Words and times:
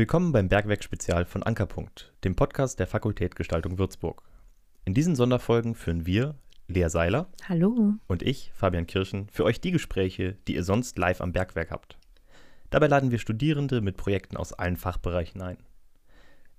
Willkommen 0.00 0.32
beim 0.32 0.48
Bergwerk-Spezial 0.48 1.26
von 1.26 1.42
Ankerpunkt, 1.42 2.14
dem 2.24 2.34
Podcast 2.34 2.78
der 2.78 2.86
Fakultät 2.86 3.36
Gestaltung 3.36 3.76
Würzburg. 3.76 4.22
In 4.86 4.94
diesen 4.94 5.14
Sonderfolgen 5.14 5.74
führen 5.74 6.06
wir, 6.06 6.36
Lea 6.68 6.88
Seiler 6.88 7.28
Hallo. 7.46 7.96
und 8.06 8.22
ich, 8.22 8.50
Fabian 8.54 8.86
Kirchen, 8.86 9.28
für 9.28 9.44
euch 9.44 9.60
die 9.60 9.72
Gespräche, 9.72 10.38
die 10.48 10.54
ihr 10.54 10.64
sonst 10.64 10.96
live 10.96 11.20
am 11.20 11.34
Bergwerk 11.34 11.70
habt. 11.70 11.98
Dabei 12.70 12.86
laden 12.86 13.10
wir 13.10 13.18
Studierende 13.18 13.82
mit 13.82 13.98
Projekten 13.98 14.38
aus 14.38 14.54
allen 14.54 14.78
Fachbereichen 14.78 15.42
ein. 15.42 15.58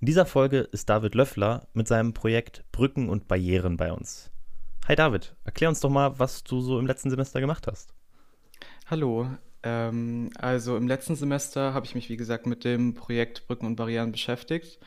In 0.02 0.06
dieser 0.06 0.28
Folge 0.28 0.60
ist 0.60 0.88
David 0.88 1.16
Löffler 1.16 1.68
mit 1.74 1.88
seinem 1.88 2.14
Projekt 2.14 2.64
Brücken 2.72 3.10
und 3.10 3.28
Barrieren 3.28 3.76
bei 3.76 3.92
uns. 3.92 4.30
Hi 4.88 4.96
David, 4.96 5.36
erklär 5.46 5.70
uns 5.70 5.80
doch 5.80 5.90
mal, 5.90 6.20
was 6.20 6.44
du 6.44 6.62
so 6.62 6.78
im 6.78 6.86
letzten 6.86 7.10
Semester 7.10 7.42
gemacht 7.42 7.66
hast. 7.66 7.96
Hallo. 8.86 9.28
Ähm, 9.64 10.30
also 10.36 10.78
im 10.78 10.88
letzten 10.88 11.16
Semester 11.16 11.74
habe 11.74 11.86
ich 11.86 11.96
mich, 11.96 12.10
wie 12.10 12.18
gesagt, 12.18 12.46
mit 12.46 12.64
dem 12.64 12.94
Projekt 12.94 13.48
Brücken 13.48 13.66
und 13.66 13.76
Barrieren 13.76 14.12
beschäftigt. 14.12 14.80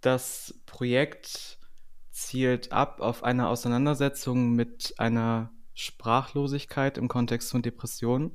Das 0.00 0.60
Projekt 0.66 1.58
zielt 2.10 2.72
ab 2.72 3.00
auf 3.00 3.24
eine 3.24 3.48
Auseinandersetzung 3.48 4.52
mit 4.54 4.94
einer 4.98 5.52
Sprachlosigkeit 5.74 6.98
im 6.98 7.08
Kontext 7.08 7.50
von 7.50 7.62
Depressionen. 7.62 8.30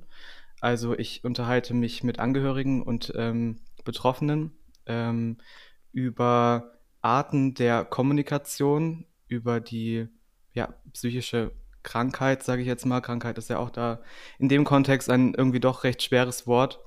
Also 0.59 0.97
ich 0.97 1.23
unterhalte 1.23 1.73
mich 1.73 2.03
mit 2.03 2.19
Angehörigen 2.19 2.83
und 2.83 3.13
ähm, 3.15 3.61
Betroffenen 3.85 4.51
ähm, 4.85 5.37
über 5.93 6.73
Arten 7.01 7.53
der 7.53 7.85
Kommunikation, 7.85 9.05
über 9.27 9.61
die 9.61 10.07
ja, 10.53 10.73
psychische 10.91 11.51
Krankheit, 11.83 12.43
sage 12.43 12.61
ich 12.61 12.67
jetzt 12.67 12.85
mal. 12.85 13.01
Krankheit 13.01 13.37
ist 13.37 13.49
ja 13.49 13.57
auch 13.57 13.69
da 13.69 14.01
in 14.37 14.49
dem 14.49 14.63
Kontext 14.65 15.09
ein 15.09 15.33
irgendwie 15.33 15.59
doch 15.59 15.83
recht 15.83 16.01
schweres 16.03 16.47
Wort. 16.47 16.79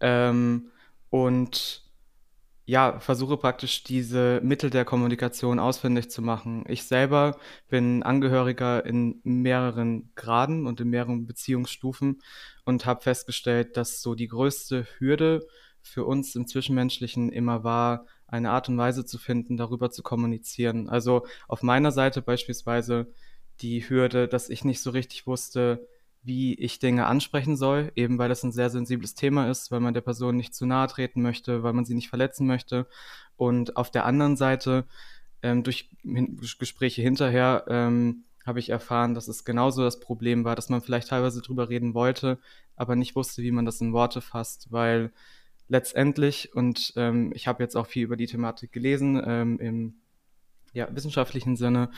Ähm, 0.00 0.70
und 1.10 1.82
ja, 2.64 3.00
versuche 3.00 3.36
praktisch 3.36 3.82
diese 3.82 4.40
Mittel 4.42 4.70
der 4.70 4.84
Kommunikation 4.84 5.58
ausfindig 5.58 6.10
zu 6.10 6.22
machen. 6.22 6.64
Ich 6.68 6.84
selber 6.84 7.36
bin 7.68 8.02
Angehöriger 8.02 8.86
in 8.86 9.20
mehreren 9.24 10.12
Graden 10.14 10.66
und 10.66 10.80
in 10.80 10.88
mehreren 10.88 11.26
Beziehungsstufen 11.26 12.22
und 12.64 12.86
habe 12.86 13.02
festgestellt, 13.02 13.76
dass 13.76 14.00
so 14.00 14.14
die 14.14 14.28
größte 14.28 14.86
Hürde 14.98 15.46
für 15.82 16.04
uns 16.04 16.36
im 16.36 16.46
Zwischenmenschlichen 16.46 17.32
immer 17.32 17.64
war, 17.64 18.06
eine 18.28 18.50
Art 18.50 18.68
und 18.68 18.78
Weise 18.78 19.04
zu 19.04 19.18
finden, 19.18 19.56
darüber 19.56 19.90
zu 19.90 20.02
kommunizieren. 20.02 20.88
Also 20.88 21.26
auf 21.48 21.62
meiner 21.62 21.90
Seite 21.92 22.22
beispielsweise 22.22 23.12
die 23.62 23.88
Hürde, 23.88 24.28
dass 24.28 24.50
ich 24.50 24.64
nicht 24.64 24.80
so 24.80 24.90
richtig 24.90 25.26
wusste, 25.26 25.86
wie 26.22 26.54
ich 26.54 26.78
Dinge 26.78 27.06
ansprechen 27.06 27.56
soll, 27.56 27.90
eben 27.96 28.18
weil 28.18 28.28
das 28.28 28.42
ein 28.44 28.52
sehr 28.52 28.70
sensibles 28.70 29.14
Thema 29.14 29.50
ist, 29.50 29.70
weil 29.70 29.80
man 29.80 29.94
der 29.94 30.02
Person 30.02 30.36
nicht 30.36 30.54
zu 30.54 30.66
nahe 30.66 30.86
treten 30.86 31.22
möchte, 31.22 31.62
weil 31.62 31.72
man 31.72 31.84
sie 31.84 31.94
nicht 31.94 32.08
verletzen 32.08 32.46
möchte. 32.46 32.86
Und 33.36 33.76
auf 33.76 33.90
der 33.90 34.04
anderen 34.04 34.36
Seite, 34.36 34.84
ähm, 35.42 35.64
durch 35.64 35.90
hin 36.02 36.40
Gespräche 36.58 37.02
hinterher, 37.02 37.64
ähm, 37.68 38.24
habe 38.46 38.60
ich 38.60 38.70
erfahren, 38.70 39.14
dass 39.14 39.28
es 39.28 39.44
genauso 39.44 39.82
das 39.82 40.00
Problem 40.00 40.44
war, 40.44 40.56
dass 40.56 40.68
man 40.68 40.80
vielleicht 40.80 41.08
teilweise 41.08 41.42
drüber 41.42 41.68
reden 41.68 41.94
wollte, 41.94 42.38
aber 42.76 42.96
nicht 42.96 43.16
wusste, 43.16 43.42
wie 43.42 43.52
man 43.52 43.64
das 43.64 43.80
in 43.80 43.92
Worte 43.92 44.20
fasst, 44.20 44.70
weil 44.70 45.12
letztendlich, 45.68 46.54
und 46.54 46.92
ähm, 46.96 47.32
ich 47.34 47.46
habe 47.46 47.62
jetzt 47.62 47.76
auch 47.76 47.86
viel 47.86 48.04
über 48.04 48.16
die 48.16 48.26
Thematik 48.26 48.72
gelesen, 48.72 49.22
ähm, 49.24 49.58
im 49.58 49.94
ja, 50.72 50.88
wissenschaftlichen 50.94 51.56
Sinne, 51.56 51.90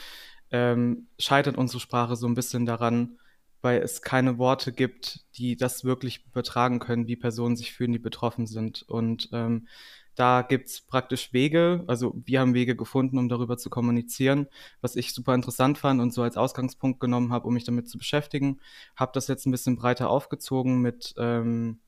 ähm, 0.55 1.07
scheitert 1.19 1.57
unsere 1.57 1.81
Sprache 1.81 2.15
so 2.15 2.27
ein 2.27 2.33
bisschen 2.33 2.65
daran, 2.65 3.19
weil 3.61 3.81
es 3.81 4.01
keine 4.01 4.37
Worte 4.37 4.71
gibt, 4.71 5.25
die 5.37 5.57
das 5.57 5.83
wirklich 5.83 6.25
übertragen 6.27 6.79
können, 6.79 7.07
wie 7.07 7.17
Personen 7.17 7.57
sich 7.57 7.73
fühlen, 7.73 7.91
die 7.91 7.99
betroffen 7.99 8.47
sind. 8.47 8.83
Und 8.83 9.27
ähm, 9.33 9.67
da 10.15 10.43
gibt 10.43 10.67
es 10.69 10.79
praktisch 10.79 11.33
Wege, 11.33 11.83
also 11.87 12.13
wir 12.23 12.39
haben 12.39 12.53
Wege 12.53 12.77
gefunden, 12.77 13.17
um 13.17 13.27
darüber 13.27 13.57
zu 13.57 13.69
kommunizieren, 13.69 14.47
was 14.79 14.95
ich 14.95 15.13
super 15.13 15.35
interessant 15.35 15.77
fand 15.77 15.99
und 15.99 16.13
so 16.13 16.21
als 16.21 16.37
Ausgangspunkt 16.37 17.01
genommen 17.01 17.33
habe, 17.33 17.47
um 17.47 17.53
mich 17.53 17.65
damit 17.65 17.89
zu 17.89 17.97
beschäftigen. 17.97 18.61
Habe 18.95 19.11
das 19.13 19.27
jetzt 19.27 19.45
ein 19.45 19.51
bisschen 19.51 19.75
breiter 19.75 20.09
aufgezogen 20.09 20.81
mit, 20.81 21.13
ähm, 21.17 21.79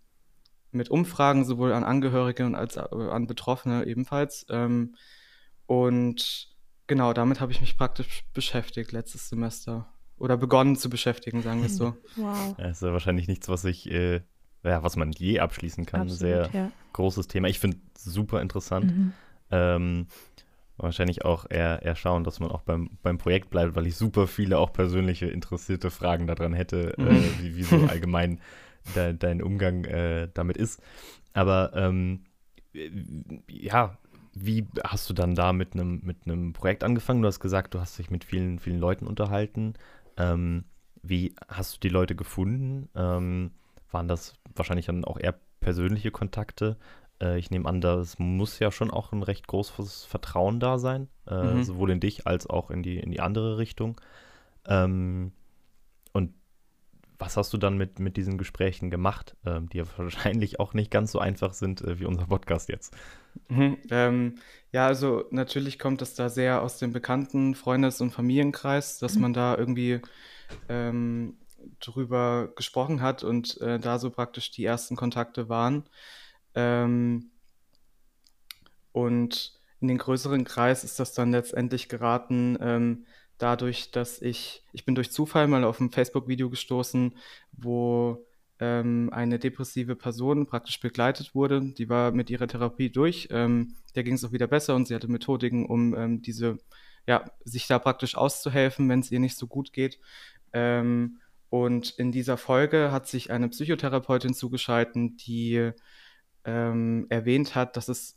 mit 0.72 0.90
Umfragen, 0.90 1.46
sowohl 1.46 1.72
an 1.72 1.86
Angehörige 1.86 2.46
als 2.54 2.76
äh, 2.76 2.82
an 2.82 3.28
Betroffene 3.28 3.86
ebenfalls. 3.86 4.46
Ähm, 4.50 4.96
und 5.68 6.57
genau, 6.88 7.14
damit 7.14 7.40
habe 7.40 7.52
ich 7.52 7.62
mich 7.62 7.78
praktisch 7.78 8.24
beschäftigt 8.34 8.92
letztes 8.92 9.30
Semester. 9.30 9.88
Oder 10.18 10.36
begonnen 10.38 10.76
zu 10.76 10.90
beschäftigen, 10.90 11.44
sagen 11.44 11.60
wir 11.60 11.68
es 11.68 11.78
so. 11.78 11.96
Wow. 12.16 12.56
Ja, 12.58 12.66
ist 12.70 12.82
ja 12.82 12.92
wahrscheinlich 12.92 13.28
nichts, 13.28 13.48
was 13.50 13.64
ich, 13.66 13.90
äh, 13.92 14.22
ja, 14.64 14.82
was 14.82 14.96
man 14.96 15.12
je 15.12 15.40
abschließen 15.40 15.86
kann. 15.86 16.02
Absolut, 16.02 16.20
Sehr 16.20 16.50
ja. 16.54 16.72
großes 16.94 17.28
Thema. 17.28 17.48
Ich 17.50 17.60
finde 17.60 17.78
super 17.96 18.42
interessant. 18.42 18.92
Mhm. 18.96 19.14
Ähm, 19.52 20.08
wahrscheinlich 20.78 21.24
auch 21.26 21.46
eher, 21.50 21.84
eher 21.84 21.96
schauen, 21.96 22.24
dass 22.24 22.40
man 22.40 22.52
auch 22.52 22.62
beim, 22.62 22.90
beim 23.04 23.18
Projekt 23.18 23.50
bleibt, 23.50 23.76
weil 23.76 23.88
ich 23.88 23.96
super 23.96 24.28
viele 24.28 24.58
auch 24.58 24.74
persönliche 24.74 25.28
interessierte 25.28 25.92
Fragen 25.92 26.26
daran 26.28 26.54
hätte, 26.54 26.98
äh, 26.98 27.02
Mhm. 27.04 27.34
wie, 27.40 27.56
wie 27.58 27.64
so 27.64 27.76
allgemein 27.88 28.40
de, 28.96 29.14
dein 29.14 29.42
Umgang 29.44 29.86
äh, 29.86 30.30
damit 30.34 30.58
ist. 30.58 30.82
Aber 31.34 31.72
ähm, 31.76 32.26
äh, 32.74 32.90
ja, 33.50 33.98
wie 34.40 34.66
hast 34.84 35.10
du 35.10 35.14
dann 35.14 35.36
da 35.36 35.54
mit 35.54 35.74
einem 35.74 36.02
mit 36.04 36.18
einem 36.26 36.54
Projekt 36.54 36.84
angefangen? 36.84 37.22
Du 37.22 37.28
hast 37.28 37.40
gesagt, 37.40 37.74
du 37.74 37.80
hast 37.80 37.98
dich 37.98 38.10
mit 38.10 38.24
vielen, 38.24 38.60
vielen 38.60 38.80
Leuten 38.80 39.08
unterhalten. 39.08 39.74
Ähm, 40.18 40.66
wie 41.02 41.36
hast 41.48 41.76
du 41.76 41.80
die 41.80 41.90
Leute 41.90 42.16
gefunden? 42.16 42.90
Ähm, 42.96 43.52
waren 43.92 44.08
das 44.08 44.34
wahrscheinlich 44.56 44.88
dann 44.88 45.06
auch 45.06 45.20
eher 45.20 45.36
persönliche 45.60 46.12
Kontakte? 46.12 46.78
Äh, 47.22 47.40
ich 47.40 47.52
nehme 47.52 47.68
an, 47.68 47.82
das 47.82 48.20
muss 48.20 48.60
ja 48.60 48.72
schon 48.72 48.92
auch 48.92 49.12
ein 49.12 49.24
recht 49.24 49.48
großes 49.48 50.06
Vertrauen 50.06 50.60
da 50.60 50.78
sein, 50.78 51.08
äh, 51.28 51.54
Mhm. 51.56 51.64
sowohl 51.64 51.92
in 51.92 52.00
dich 52.00 52.28
als 52.28 52.48
auch 52.48 52.70
in 52.72 52.84
die, 52.84 53.00
in 53.00 53.12
die 53.12 53.22
andere 53.22 53.58
Richtung. 53.58 54.00
Ähm, 54.66 55.32
was 57.20 57.38
hast 57.38 57.52
du 57.54 57.58
dann 57.58 57.78
mit, 57.78 58.00
mit 58.00 58.18
diesen 58.18 58.38
Gesprächen 58.38 58.90
gemacht, 58.90 59.36
ähm, 59.46 59.70
die 59.70 59.78
ja 59.78 59.84
wahrscheinlich 59.98 60.60
auch 60.60 60.74
nicht 60.74 60.92
ganz 60.92 61.12
so 61.12 61.20
einfach 61.20 61.54
sind 61.54 61.82
äh, 61.82 62.00
wie 62.00 62.06
unser 62.06 62.28
Podcast 62.28 62.70
jetzt? 62.70 62.96
Mhm, 63.50 63.78
ähm, 63.90 64.36
ja, 64.72 64.88
also 64.88 65.26
natürlich 65.32 65.80
kommt 65.80 66.02
es 66.02 66.16
da 66.16 66.30
sehr 66.30 66.62
aus 66.62 66.78
dem 66.78 66.92
bekannten 66.92 67.56
Freundes- 67.56 68.02
und 68.02 68.12
Familienkreis, 68.12 69.00
dass 69.00 69.16
man 69.16 69.34
da 69.34 69.58
irgendwie 69.58 70.02
ähm, 70.70 71.38
drüber 71.80 72.50
gesprochen 72.56 73.02
hat 73.02 73.24
und 73.24 73.60
äh, 73.62 73.80
da 73.80 74.00
so 74.00 74.10
praktisch 74.10 74.52
die 74.52 74.66
ersten 74.66 74.96
Kontakte 74.96 75.50
waren. 75.50 75.84
Ähm, 76.56 77.32
und 78.92 79.54
in 79.80 79.88
den 79.88 79.98
größeren 79.98 80.44
Kreis 80.44 80.84
ist 80.84 81.00
das 81.00 81.14
dann 81.14 81.32
letztendlich 81.32 81.88
geraten, 81.88 82.58
ähm, 82.62 83.06
dadurch, 83.38 83.92
dass 83.92 84.22
ich, 84.22 84.64
ich 84.74 84.86
bin 84.86 84.96
durch 84.96 85.12
Zufall 85.12 85.48
mal 85.48 85.64
auf 85.64 85.80
ein 85.80 85.92
Facebook-Video 85.92 86.50
gestoßen, 86.50 87.16
wo 87.52 88.26
ähm, 88.60 89.10
eine 89.12 89.40
depressive 89.40 89.96
Person 89.96 90.48
praktisch 90.48 90.80
begleitet 90.80 91.36
wurde. 91.36 91.74
Die 91.78 91.90
war 91.90 92.12
mit 92.12 92.30
ihrer 92.30 92.48
Therapie 92.48 92.90
durch. 92.90 93.28
Ähm, 93.32 93.76
der 93.96 94.04
ging 94.04 94.16
es 94.16 94.24
auch 94.24 94.32
wieder 94.32 94.48
besser 94.48 94.76
und 94.76 94.88
sie 94.88 94.96
hatte 94.96 95.08
Methodiken, 95.08 95.66
um 95.66 95.96
ähm, 95.96 96.22
diese, 96.22 96.58
ja, 97.06 97.26
sich 97.44 97.68
da 97.68 97.80
praktisch 97.80 98.16
auszuhelfen, 98.16 98.90
wenn 98.90 99.00
es 99.00 99.12
ihr 99.12 99.20
nicht 99.20 99.38
so 99.38 99.48
gut 99.48 99.74
geht. 99.74 100.00
Ähm, 100.54 101.20
und 101.50 101.92
in 101.92 102.12
dieser 102.12 102.38
Folge 102.38 102.92
hat 102.92 103.08
sich 103.08 103.32
eine 103.32 103.50
Psychotherapeutin 103.50 104.34
zugeschalten, 104.34 105.16
die 105.18 105.72
ähm, 106.44 107.06
erwähnt 107.10 107.56
hat, 107.56 107.78
dass 107.78 107.88
es 107.90 108.17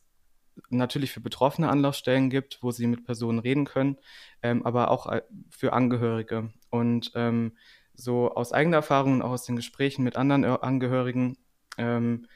natürlich 0.68 1.12
für 1.12 1.20
Betroffene 1.20 1.68
Anlaufstellen 1.68 2.30
gibt, 2.30 2.58
wo 2.62 2.70
sie 2.70 2.86
mit 2.86 3.04
Personen 3.04 3.38
reden 3.38 3.64
können, 3.64 3.96
ähm, 4.42 4.64
aber 4.64 4.90
auch 4.90 5.06
äh, 5.06 5.22
für 5.50 5.72
Angehörige. 5.72 6.52
Und 6.70 7.12
ähm, 7.14 7.56
so 7.94 8.34
aus 8.34 8.52
eigener 8.52 8.78
Erfahrung 8.78 9.14
und 9.14 9.22
auch 9.22 9.30
aus 9.30 9.44
den 9.44 9.56
Gesprächen 9.56 10.04
mit 10.04 10.16
anderen 10.16 10.44
Ö- 10.44 10.54
Angehörigen 10.60 11.38
ähm, 11.78 12.26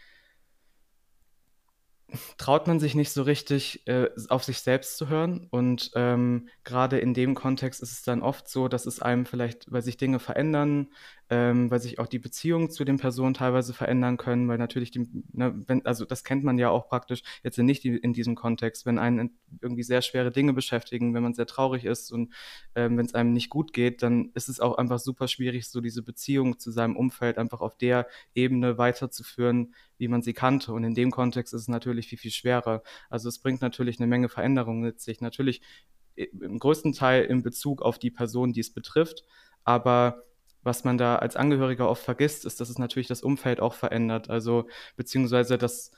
traut 2.37 2.67
man 2.67 2.81
sich 2.81 2.95
nicht 2.95 3.11
so 3.13 3.23
richtig 3.23 3.87
äh, 3.87 4.09
auf 4.29 4.45
sich 4.45 4.61
selbst 4.61 4.97
zu 4.97 5.09
hören. 5.09 5.49
Und 5.51 5.91
ähm, 5.95 6.49
gerade 6.63 6.99
in 6.99 7.15
dem 7.15 7.35
Kontext 7.35 7.83
ist 7.83 7.93
es 7.93 8.03
dann 8.03 8.23
oft 8.23 8.49
so, 8.49 8.69
dass 8.69 8.87
es 8.87 9.01
einem 9.01 9.27
vielleicht, 9.27 9.71
weil 9.73 9.83
sich 9.83 9.97
Dinge 9.97 10.19
verändern, 10.19 10.89
ähm, 11.31 11.71
weil 11.71 11.81
sich 11.81 11.99
auch 11.99 12.07
die 12.07 12.19
Beziehungen 12.19 12.71
zu 12.71 12.85
den 12.85 12.99
Personen 12.99 13.35
teilweise 13.35 13.73
verändern 13.73 14.17
können, 14.19 14.47
weil 14.49 14.59
natürlich 14.59 14.91
die, 14.91 15.09
ne, 15.33 15.55
wenn, 15.67 15.85
also 15.87 16.05
das 16.05 16.23
kennt 16.25 16.45
man 16.45 16.59
ja 16.59 16.69
auch 16.71 16.89
praktisch 16.89 17.23
jetzt 17.43 17.59
nicht 17.59 17.85
in 17.85 18.13
diesem 18.13 18.35
Kontext, 18.35 18.85
wenn 18.87 18.99
einen 18.99 19.39
irgendwie 19.61 19.83
sehr 19.83 20.03
schwere 20.03 20.31
Dinge 20.31 20.53
beschäftigen, 20.53 21.15
wenn 21.15 21.23
man 21.23 21.35
sehr 21.35 21.47
traurig 21.47 21.85
ist 21.85 22.13
und 22.13 22.33
ähm, 22.75 22.99
wenn 22.99 23.07
es 23.07 23.15
einem 23.15 23.33
nicht 23.33 23.49
gut 23.51 23.73
geht, 23.73 24.03
dann 24.03 24.31
ist 24.35 24.49
es 24.49 24.61
auch 24.61 24.77
einfach 24.77 24.99
super 24.99 25.29
schwierig, 25.29 25.69
so 25.69 25.81
diese 25.81 26.03
Beziehung 26.03 26.59
zu 26.59 26.71
seinem 26.71 26.97
Umfeld 26.97 27.39
einfach 27.39 27.61
auf 27.61 27.77
der 27.77 28.07
Ebene 28.35 28.79
weiterzuführen, 28.79 29.75
wie 29.99 30.09
man 30.09 30.23
sie 30.23 30.33
kannte. 30.35 30.73
Und 30.73 30.85
in 30.85 30.95
dem 30.95 31.11
Kontext 31.11 31.55
ist 31.55 31.63
es 31.63 31.69
natürlich 31.69 32.09
viel, 32.09 32.19
viel 32.19 32.31
schwerer. 32.33 32.83
Also 33.09 33.29
es 33.29 33.39
bringt 33.39 33.63
natürlich 33.63 33.99
eine 33.99 34.07
Menge 34.09 34.29
Veränderungen 34.29 34.83
mit 34.83 35.01
sich. 35.01 35.21
Natürlich 35.21 35.63
i- 36.19 36.25
im 36.41 36.59
größten 36.59 36.93
Teil 36.93 37.25
in 37.25 37.43
Bezug 37.43 37.83
auf 37.83 37.99
die 37.99 38.11
Person, 38.11 38.53
die 38.53 38.61
es 38.61 38.73
betrifft, 38.73 39.25
aber 39.65 40.25
was 40.65 40.85
man 40.85 40.99
da 40.99 41.17
als 41.17 41.37
Angehöriger 41.37 41.89
oft 41.89 42.03
vergisst, 42.03 42.45
ist, 42.45 42.61
dass 42.61 42.71
es 42.71 42.79
natürlich 42.79 43.09
das 43.09 43.23
Umfeld 43.23 43.61
auch 43.61 43.75
verändert. 43.75 44.31
Also 44.31 44.67
beziehungsweise, 44.97 45.59
dass 45.59 45.93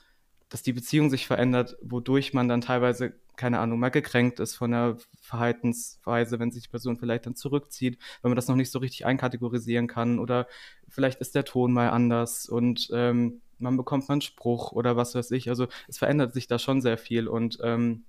dass 0.49 0.63
die 0.63 0.73
Beziehung 0.73 1.09
sich 1.09 1.27
verändert, 1.27 1.77
wodurch 1.81 2.33
man 2.33 2.47
dann 2.47 2.61
teilweise, 2.61 3.13
keine 3.35 3.59
Ahnung, 3.59 3.79
mal 3.79 3.89
gekränkt 3.89 4.39
ist 4.39 4.55
von 4.55 4.71
der 4.71 4.97
Verhaltensweise, 5.21 6.39
wenn 6.39 6.51
sich 6.51 6.63
die 6.63 6.69
Person 6.69 6.97
vielleicht 6.97 7.25
dann 7.25 7.35
zurückzieht, 7.35 7.97
wenn 8.21 8.31
man 8.31 8.37
das 8.37 8.47
noch 8.47 8.55
nicht 8.55 8.71
so 8.71 8.79
richtig 8.79 9.05
einkategorisieren 9.05 9.87
kann 9.87 10.19
oder 10.19 10.47
vielleicht 10.87 11.19
ist 11.19 11.35
der 11.35 11.43
Ton 11.43 11.73
mal 11.73 11.89
anders 11.89 12.47
und 12.47 12.89
ähm, 12.93 13.41
man 13.59 13.75
bekommt 13.75 14.07
mal 14.07 14.13
einen 14.13 14.21
Spruch 14.21 14.71
oder 14.71 14.95
was 14.95 15.15
weiß 15.15 15.31
ich. 15.31 15.49
Also 15.49 15.67
es 15.87 15.97
verändert 15.97 16.33
sich 16.33 16.47
da 16.47 16.59
schon 16.59 16.81
sehr 16.81 16.97
viel 16.97 17.27
und 17.27 17.57
ähm, 17.63 18.05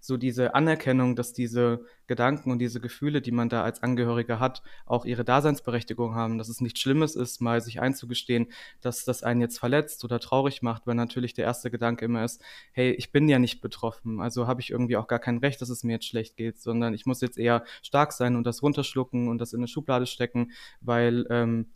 so 0.00 0.16
diese 0.16 0.54
Anerkennung, 0.54 1.16
dass 1.16 1.32
diese 1.32 1.84
Gedanken 2.06 2.50
und 2.50 2.58
diese 2.58 2.80
Gefühle, 2.80 3.20
die 3.20 3.32
man 3.32 3.48
da 3.48 3.62
als 3.62 3.82
Angehöriger 3.82 4.40
hat, 4.40 4.62
auch 4.86 5.04
ihre 5.04 5.24
Daseinsberechtigung 5.24 6.14
haben, 6.14 6.38
dass 6.38 6.48
es 6.48 6.60
nichts 6.60 6.80
Schlimmes 6.80 7.16
ist, 7.16 7.40
mal 7.40 7.60
sich 7.60 7.80
einzugestehen, 7.80 8.48
dass 8.80 9.04
das 9.04 9.22
einen 9.22 9.40
jetzt 9.40 9.58
verletzt 9.58 10.04
oder 10.04 10.18
traurig 10.18 10.62
macht, 10.62 10.86
weil 10.86 10.94
natürlich 10.94 11.34
der 11.34 11.44
erste 11.44 11.70
Gedanke 11.70 12.04
immer 12.04 12.24
ist, 12.24 12.42
hey, 12.72 12.92
ich 12.92 13.12
bin 13.12 13.28
ja 13.28 13.38
nicht 13.38 13.60
betroffen, 13.60 14.20
also 14.20 14.46
habe 14.46 14.60
ich 14.60 14.70
irgendwie 14.70 14.96
auch 14.96 15.06
gar 15.06 15.18
kein 15.18 15.38
Recht, 15.38 15.60
dass 15.60 15.68
es 15.68 15.84
mir 15.84 15.92
jetzt 15.92 16.06
schlecht 16.06 16.36
geht, 16.36 16.60
sondern 16.60 16.94
ich 16.94 17.06
muss 17.06 17.20
jetzt 17.20 17.38
eher 17.38 17.64
stark 17.82 18.12
sein 18.12 18.36
und 18.36 18.44
das 18.44 18.62
runterschlucken 18.62 19.28
und 19.28 19.38
das 19.38 19.52
in 19.52 19.60
eine 19.60 19.68
Schublade 19.68 20.06
stecken, 20.06 20.52
weil, 20.80 21.26
ähm, 21.30 21.66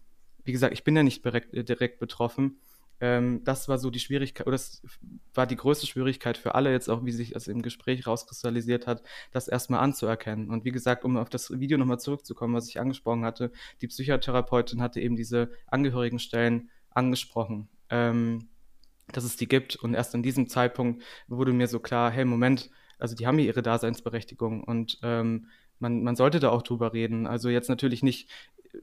wie 0.44 0.52
gesagt, 0.52 0.72
ich 0.72 0.84
bin 0.84 0.96
ja 0.96 1.02
nicht 1.02 1.24
direkt, 1.24 1.68
direkt 1.68 1.98
betroffen 2.00 2.58
ähm, 3.02 3.42
das 3.42 3.68
war 3.68 3.78
so 3.78 3.90
die 3.90 3.98
Schwierigkeit, 3.98 4.46
oder 4.46 4.54
das 4.54 4.80
war 5.34 5.44
die 5.46 5.56
größte 5.56 5.88
Schwierigkeit 5.88 6.38
für 6.38 6.54
alle 6.54 6.70
jetzt 6.70 6.88
auch, 6.88 7.04
wie 7.04 7.10
sich 7.10 7.32
das 7.32 7.48
im 7.48 7.60
Gespräch 7.60 8.06
rauskristallisiert 8.06 8.86
hat, 8.86 9.02
das 9.32 9.48
erstmal 9.48 9.80
anzuerkennen. 9.80 10.50
Und 10.50 10.64
wie 10.64 10.70
gesagt, 10.70 11.04
um 11.04 11.16
auf 11.16 11.28
das 11.28 11.50
Video 11.58 11.78
nochmal 11.78 11.98
zurückzukommen, 11.98 12.54
was 12.54 12.68
ich 12.68 12.78
angesprochen 12.78 13.24
hatte, 13.24 13.50
die 13.80 13.88
Psychotherapeutin 13.88 14.80
hatte 14.80 15.00
eben 15.00 15.16
diese 15.16 15.50
Angehörigenstellen 15.66 16.70
angesprochen. 16.90 17.68
Ähm, 17.90 18.48
dass 19.08 19.24
es 19.24 19.36
die 19.36 19.48
gibt. 19.48 19.76
Und 19.76 19.94
erst 19.94 20.14
an 20.14 20.22
diesem 20.22 20.48
Zeitpunkt 20.48 21.02
wurde 21.26 21.52
mir 21.52 21.66
so 21.66 21.80
klar, 21.80 22.10
hey, 22.10 22.24
Moment, 22.24 22.70
also 22.98 23.16
die 23.16 23.26
haben 23.26 23.36
hier 23.36 23.48
ihre 23.48 23.62
Daseinsberechtigung 23.62 24.62
und 24.62 25.00
ähm, 25.02 25.48
man, 25.80 26.04
man 26.04 26.14
sollte 26.14 26.38
da 26.38 26.50
auch 26.50 26.62
drüber 26.62 26.92
reden. 26.92 27.26
Also 27.26 27.48
jetzt 27.50 27.68
natürlich 27.68 28.02
nicht 28.04 28.30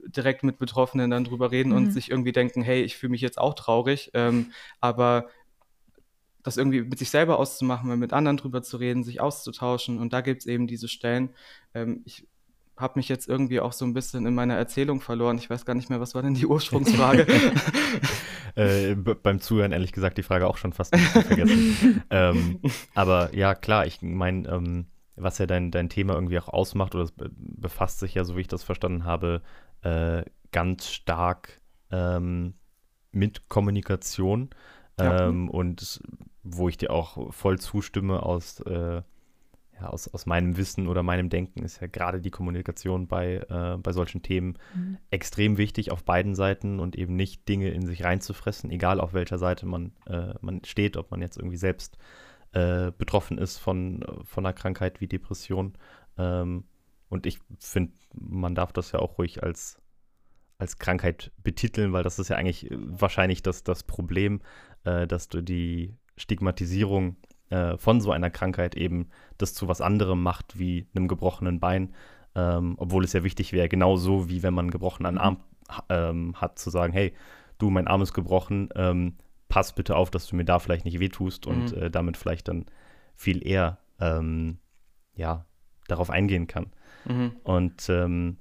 direkt 0.08 0.44
mit 0.44 0.58
Betroffenen 0.58 1.12
dann 1.12 1.24
drüber 1.24 1.52
reden 1.52 1.70
mhm. 1.70 1.78
und 1.78 1.92
sich 1.92 2.12
irgendwie 2.12 2.32
denken, 2.32 2.62
hey, 2.62 2.82
ich 2.82 2.98
fühle 2.98 3.12
mich 3.12 3.22
jetzt 3.22 3.38
auch 3.38 3.54
traurig, 3.54 4.12
ähm, 4.14 4.52
aber 4.80 5.28
das 6.44 6.58
irgendwie 6.58 6.82
mit 6.82 7.00
sich 7.00 7.10
selber 7.10 7.38
auszumachen, 7.38 7.98
mit 8.00 8.14
anderen 8.14 8.38
drüber 8.38 8.62
zu 8.62 8.78
reden, 8.78 9.04
sich 9.04 9.20
auszutauschen 9.22 10.00
und 10.00 10.14
da 10.14 10.22
gibt 10.22 10.42
es 10.42 10.46
eben 10.48 10.68
diese 10.68 10.88
Stellen. 10.88 11.30
Ähm, 11.74 12.02
ich 12.06 12.28
habe 12.80 12.98
mich 12.98 13.10
jetzt 13.10 13.28
irgendwie 13.28 13.60
auch 13.60 13.74
so 13.74 13.84
ein 13.86 13.94
bisschen 13.94 14.26
in 14.26 14.34
meiner 14.34 14.56
Erzählung 14.56 15.02
verloren. 15.02 15.38
Ich 15.38 15.50
weiß 15.50 15.66
gar 15.66 15.74
nicht 15.74 15.90
mehr, 15.90 16.00
was 16.00 16.16
war 16.16 16.22
denn 16.22 16.34
die 16.34 16.46
Ursprungsfrage? 16.46 17.28
äh, 18.56 18.96
beim 18.96 19.42
Zuhören 19.42 19.74
ehrlich 19.74 19.92
gesagt 19.92 20.18
die 20.18 20.24
Frage 20.24 20.48
auch 20.48 20.58
schon 20.58 20.72
fast 20.72 20.94
nicht 20.94 21.06
vergessen. 21.06 22.04
ähm, 22.10 22.60
aber 22.96 23.36
ja, 23.36 23.54
klar, 23.54 23.86
ich 23.86 24.02
meine, 24.02 24.48
ähm, 24.48 24.86
was 25.18 25.38
ja 25.40 25.46
dein, 25.46 25.72
dein 25.72 25.90
Thema 25.90 26.14
irgendwie 26.14 26.40
auch 26.40 26.48
ausmacht, 26.48 26.96
oder 26.96 27.10
befasst 27.36 28.00
sich 28.00 28.14
ja, 28.14 28.24
so 28.24 28.38
wie 28.38 28.42
ich 28.42 28.48
das 28.48 28.64
verstanden 28.64 29.04
habe, 29.04 29.42
äh, 29.82 30.24
ganz 30.52 30.90
stark 30.90 31.62
ähm, 31.92 32.56
mit 33.12 33.50
Kommunikation 33.50 34.50
ja. 35.00 35.28
ähm, 35.28 35.50
und 35.50 36.02
wo 36.44 36.70
ich 36.70 36.78
dir 36.78 36.92
auch 36.92 37.34
voll 37.34 37.60
zustimme 37.60 38.24
aus, 38.24 38.60
äh, 38.62 39.02
ja, 39.82 39.88
aus, 39.88 40.08
aus 40.14 40.26
meinem 40.26 40.58
Wissen 40.58 40.88
oder 40.88 41.04
meinem 41.04 41.30
Denken 41.30 41.64
ist 41.64 41.82
ja 41.82 41.88
gerade 41.88 42.22
die 42.22 42.32
Kommunikation 42.32 43.08
bei, 43.08 43.46
äh, 43.50 43.78
bei 43.78 43.92
solchen 43.92 44.22
Themen 44.22 44.58
mhm. 44.74 44.98
extrem 45.10 45.58
wichtig 45.58 45.92
auf 45.92 46.04
beiden 46.04 46.36
Seiten 46.36 46.80
und 46.80 46.96
eben 46.96 47.16
nicht 47.16 47.48
Dinge 47.48 47.70
in 47.70 47.86
sich 47.86 48.04
reinzufressen, 48.04 48.72
egal 48.72 49.00
auf 49.00 49.14
welcher 49.14 49.38
Seite 49.38 49.66
man, 49.66 49.92
äh, 50.08 50.34
man 50.42 50.64
steht, 50.66 50.98
ob 50.98 51.12
man 51.12 51.22
jetzt 51.22 51.38
irgendwie 51.38 51.58
selbst 51.58 51.98
äh, 52.52 52.92
betroffen 52.98 53.38
ist 53.38 53.58
von, 53.58 54.06
von 54.24 54.46
einer 54.46 54.54
Krankheit 54.54 55.02
wie 55.02 55.08
Depression. 55.08 55.74
Ähm, 56.18 56.66
und 57.10 57.26
ich 57.26 57.40
finde, 57.60 57.94
man 58.14 58.56
darf 58.56 58.72
das 58.72 58.92
ja 58.92 59.00
auch 59.00 59.18
ruhig 59.18 59.44
als, 59.44 59.82
als 60.58 60.78
Krankheit 60.78 61.32
betiteln, 61.38 61.92
weil 61.92 62.04
das 62.04 62.20
ist 62.20 62.30
ja 62.30 62.38
eigentlich 62.38 62.72
äh, 62.72 62.78
wahrscheinlich 62.80 63.44
das, 63.44 63.64
das 63.64 63.84
Problem, 63.84 64.42
äh, 64.84 65.08
dass 65.08 65.28
du 65.28 65.42
die 65.42 65.98
Stigmatisierung 66.18 67.18
äh, 67.50 67.78
von 67.78 68.00
so 68.00 68.12
einer 68.12 68.30
Krankheit 68.30 68.76
eben 68.76 69.10
das 69.38 69.54
zu 69.54 69.68
was 69.68 69.82
anderem 69.82 70.22
macht 70.22 70.60
wie 70.60 70.88
einem 70.96 71.08
gebrochenen 71.08 71.60
Bein, 71.60 71.96
ähm, 72.36 72.76
obwohl 72.78 73.04
es 73.04 73.14
ja 73.14 73.24
wichtig 73.24 73.54
wäre, 73.54 73.70
genauso 73.70 74.30
wie 74.30 74.44
wenn 74.44 74.54
man 74.54 74.66
einen 74.66 74.72
gebrochenen 74.72 75.16
mhm. 75.16 75.22
Arm 75.22 75.44
ähm, 75.90 76.36
hat, 76.36 76.60
zu 76.60 76.70
sagen, 76.70 76.94
hey, 76.94 77.14
du, 77.58 77.70
mein 77.70 77.88
Arm 77.88 78.02
ist 78.02 78.14
gebrochen, 78.14 78.70
ähm, 78.76 79.18
pass 79.48 79.74
bitte 79.74 79.96
auf, 79.96 80.12
dass 80.12 80.28
du 80.28 80.36
mir 80.36 80.46
da 80.46 80.60
vielleicht 80.60 80.86
nicht 80.86 81.00
wehtust 81.00 81.48
und 81.48 81.76
mhm. 81.76 81.84
äh, 81.84 81.92
damit 81.92 82.18
vielleicht 82.18 82.48
dann 82.48 82.66
viel 83.16 83.46
eher 83.46 83.80
ähm, 84.00 84.60
ja, 85.16 85.46
darauf 85.88 86.10
eingehen 86.10 86.48
kann. 86.48 86.68
Mhm. 87.06 87.32
Und 87.44 87.90
ähm, 87.90 88.38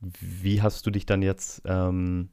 wie 0.00 0.62
hast 0.62 0.86
du 0.86 0.90
dich 0.90 1.06
dann 1.06 1.22
jetzt, 1.22 1.62
ähm, 1.64 2.30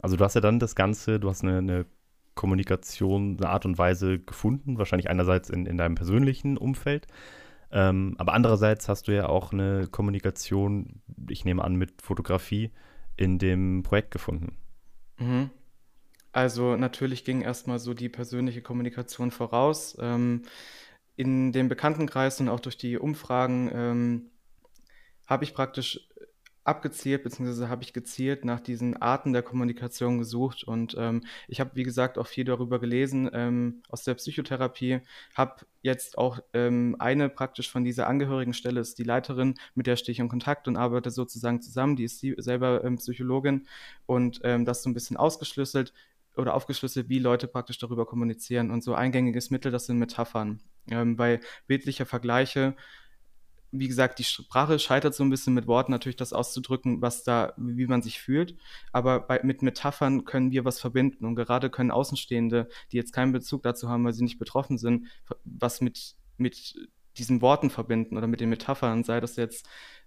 also 0.00 0.16
du 0.16 0.24
hast 0.24 0.34
ja 0.34 0.40
dann 0.40 0.58
das 0.58 0.74
Ganze, 0.74 1.20
du 1.20 1.28
hast 1.28 1.42
eine, 1.42 1.58
eine, 1.58 1.86
Kommunikation, 2.34 3.36
eine 3.36 3.50
Art 3.50 3.66
und 3.66 3.76
Weise 3.76 4.18
gefunden, 4.18 4.78
wahrscheinlich 4.78 5.10
einerseits 5.10 5.50
in, 5.50 5.66
in 5.66 5.76
deinem 5.76 5.96
persönlichen 5.96 6.56
Umfeld, 6.56 7.06
ähm, 7.70 8.14
aber 8.18 8.32
andererseits 8.34 8.88
hast 8.88 9.08
du 9.08 9.12
ja 9.12 9.28
auch 9.28 9.52
eine 9.52 9.86
Kommunikation, 9.86 11.02
ich 11.28 11.44
nehme 11.44 11.62
an, 11.62 11.74
mit 11.74 12.00
Fotografie 12.02 12.70
in 13.16 13.38
dem 13.38 13.82
Projekt 13.82 14.12
gefunden. 14.12 14.56
Mhm. 15.18 15.50
Also 16.32 16.76
natürlich 16.76 17.24
ging 17.24 17.42
erstmal 17.42 17.78
so 17.78 17.92
die 17.92 18.08
persönliche 18.08 18.62
Kommunikation 18.62 19.30
voraus. 19.30 19.96
Ähm, 20.00 20.42
in 21.22 21.52
dem 21.52 21.68
Bekanntenkreis 21.68 22.40
und 22.40 22.48
auch 22.48 22.60
durch 22.60 22.76
die 22.76 22.98
Umfragen 22.98 23.70
ähm, 23.72 24.30
habe 25.26 25.44
ich 25.44 25.54
praktisch 25.54 26.08
abgezielt, 26.64 27.24
beziehungsweise 27.24 27.68
habe 27.68 27.82
ich 27.82 27.92
gezielt 27.92 28.44
nach 28.44 28.60
diesen 28.60 28.96
Arten 28.96 29.32
der 29.32 29.42
Kommunikation 29.42 30.18
gesucht. 30.18 30.62
Und 30.62 30.94
ähm, 30.96 31.24
ich 31.48 31.60
habe, 31.60 31.72
wie 31.74 31.82
gesagt, 31.82 32.18
auch 32.18 32.26
viel 32.26 32.44
darüber 32.44 32.78
gelesen 32.78 33.28
ähm, 33.32 33.82
aus 33.88 34.04
der 34.04 34.14
Psychotherapie, 34.14 35.00
habe 35.34 35.66
jetzt 35.82 36.18
auch 36.18 36.38
ähm, 36.52 36.94
eine 36.98 37.28
praktisch 37.28 37.70
von 37.70 37.82
dieser 37.84 38.06
Angehörigenstelle, 38.06 38.80
ist 38.80 38.98
die 38.98 39.04
Leiterin, 39.04 39.54
mit 39.74 39.86
der 39.86 39.96
stehe 39.96 40.12
ich 40.12 40.20
in 40.20 40.28
Kontakt 40.28 40.68
und 40.68 40.76
arbeite 40.76 41.10
sozusagen 41.10 41.60
zusammen. 41.60 41.96
Die 41.96 42.04
ist 42.04 42.20
sie 42.20 42.34
selber 42.38 42.84
ähm, 42.84 42.96
Psychologin 42.96 43.66
und 44.06 44.40
ähm, 44.44 44.64
das 44.64 44.82
so 44.82 44.90
ein 44.90 44.94
bisschen 44.94 45.16
ausgeschlüsselt 45.16 45.92
oder 46.36 46.54
aufgeschlüsselt, 46.54 47.08
wie 47.08 47.18
Leute 47.18 47.48
praktisch 47.48 47.78
darüber 47.78 48.06
kommunizieren. 48.06 48.70
Und 48.70 48.84
so 48.84 48.94
eingängiges 48.94 49.50
Mittel, 49.50 49.72
das 49.72 49.86
sind 49.86 49.98
Metaphern. 49.98 50.60
Ähm, 50.90 51.16
bei 51.16 51.40
bildlicher 51.66 52.06
Vergleiche 52.06 52.76
wie 53.72 53.88
gesagt, 53.88 54.18
die 54.18 54.24
Sprache 54.24 54.78
scheitert 54.78 55.14
so 55.14 55.24
ein 55.24 55.30
bisschen 55.30 55.54
mit 55.54 55.66
Worten 55.66 55.92
natürlich 55.92 56.16
das 56.16 56.34
auszudrücken, 56.34 57.00
was 57.00 57.24
da, 57.24 57.54
wie 57.56 57.86
man 57.86 58.02
sich 58.02 58.20
fühlt. 58.20 58.54
Aber 58.92 59.20
bei, 59.20 59.40
mit 59.42 59.62
Metaphern 59.62 60.26
können 60.26 60.52
wir 60.52 60.66
was 60.66 60.78
verbinden. 60.78 61.24
Und 61.24 61.36
gerade 61.36 61.70
können 61.70 61.90
Außenstehende, 61.90 62.68
die 62.92 62.98
jetzt 62.98 63.12
keinen 63.12 63.32
Bezug 63.32 63.62
dazu 63.62 63.88
haben, 63.88 64.04
weil 64.04 64.12
sie 64.12 64.24
nicht 64.24 64.38
betroffen 64.38 64.76
sind, 64.76 65.06
was 65.44 65.80
mit, 65.80 66.16
mit 66.36 66.74
diesen 67.16 67.40
Worten 67.40 67.70
verbinden 67.70 68.18
oder 68.18 68.26
mit 68.26 68.40
den 68.40 68.50
Metaphern, 68.50 69.04
sei 69.04 69.20
das 69.20 69.36
jetzt 69.36 69.66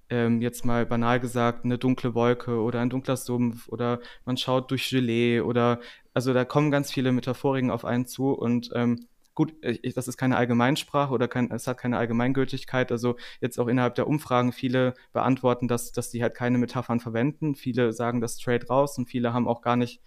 ähm, 0.10 0.39
jetzt 0.39 0.65
mal 0.65 0.86
banal 0.86 1.20
gesagt 1.20 1.65
eine 1.65 1.79
dunkle 1.79 2.13
Wolke 2.13 2.62
oder 2.62 2.79
ein 2.79 2.91
dunkler 2.91 3.17
Sumpf 3.17 3.67
oder 3.70 4.00
man 4.24 4.38
schaut 4.38 4.70
durch 4.70 4.89
Gelee 4.89 5.39
oder 5.41 5.79
also 6.13 6.32
da 6.32 6.46
kommen 6.46 6.70
ganz 6.70 6.91
viele 6.91 7.12
Metaphoriken 7.12 7.72
auf 7.72 7.86
einen 7.86 8.05
zu 8.05 8.32
und 8.32 8.70
ähm, 8.75 9.08
Gut, 9.36 9.54
ich, 9.62 9.94
das 9.94 10.08
ist 10.08 10.18
keine 10.18 10.38
Allgemeinsprache 10.38 11.13
oder 11.13 11.27
kein, 11.27 11.51
es 11.51 11.68
hat 11.68 11.77
keine 11.77 11.98
Allgemeingültigkeit. 11.98 12.92
Also 12.92 13.18
jetzt 13.42 13.60
auch 13.60 13.68
innerhalb 13.68 13.96
der 13.96 14.08
Umfragen 14.08 14.54
viele 14.54 14.94
beantworten, 15.12 15.68
dass, 15.68 15.92
dass 15.92 16.10
die 16.10 16.24
halt 16.24 16.36
keine 16.36 16.58
Metaphern 16.58 17.01
verwenden. 17.01 17.56
Viele 17.56 17.92
sagen 17.92 18.22
das 18.22 18.39
straight 18.39 18.70
raus 18.70 18.98
und 18.98 19.08
viele 19.08 19.34
haben 19.34 19.48
auch 19.48 19.62
gar 19.62 19.75
nicht, 19.75 20.01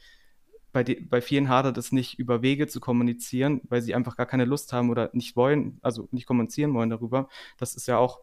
bei, 0.73 0.83
die, 0.83 0.97
bei 0.97 1.21
vielen 1.21 1.49
hadert 1.51 1.77
es 1.77 1.93
nicht, 1.93 2.19
über 2.19 2.43
Wege 2.43 2.69
zu 2.69 2.81
kommunizieren, 2.81 3.61
weil 3.69 3.83
sie 3.83 3.95
einfach 3.95 4.17
gar 4.17 4.27
keine 4.27 4.47
Lust 4.47 4.73
haben 4.73 4.91
oder 4.91 5.11
nicht 5.13 5.37
wollen, 5.37 5.79
also 5.83 6.09
nicht 6.11 6.27
kommunizieren 6.27 6.73
wollen 6.75 6.91
darüber. 6.91 7.29
Das 7.59 7.75
ist 7.75 7.87
ja 7.87 7.99
auch 7.99 8.23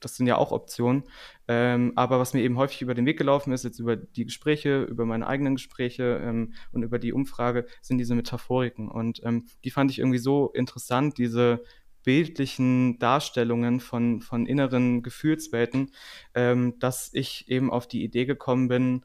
das 0.00 0.16
sind 0.16 0.26
ja 0.26 0.36
auch 0.36 0.52
Optionen. 0.52 1.04
Ähm, 1.48 1.92
aber 1.96 2.18
was 2.18 2.34
mir 2.34 2.42
eben 2.42 2.58
häufig 2.58 2.82
über 2.82 2.94
den 2.94 3.06
Weg 3.06 3.18
gelaufen 3.18 3.52
ist, 3.52 3.64
jetzt 3.64 3.78
über 3.78 3.96
die 3.96 4.24
Gespräche, 4.24 4.82
über 4.82 5.04
meine 5.04 5.26
eigenen 5.26 5.56
Gespräche 5.56 6.20
ähm, 6.22 6.54
und 6.72 6.82
über 6.82 6.98
die 6.98 7.12
Umfrage, 7.12 7.66
sind 7.80 7.98
diese 7.98 8.14
Metaphoriken. 8.14 8.88
Und 8.88 9.20
ähm, 9.24 9.46
die 9.64 9.70
fand 9.70 9.90
ich 9.90 9.98
irgendwie 9.98 10.18
so 10.18 10.50
interessant, 10.52 11.18
diese 11.18 11.62
bildlichen 12.04 12.98
Darstellungen 12.98 13.80
von, 13.80 14.20
von 14.20 14.46
inneren 14.46 15.02
Gefühlswelten, 15.02 15.92
ähm, 16.34 16.78
dass 16.78 17.10
ich 17.12 17.48
eben 17.48 17.70
auf 17.70 17.86
die 17.88 18.02
Idee 18.02 18.24
gekommen 18.24 18.68
bin, 18.68 19.04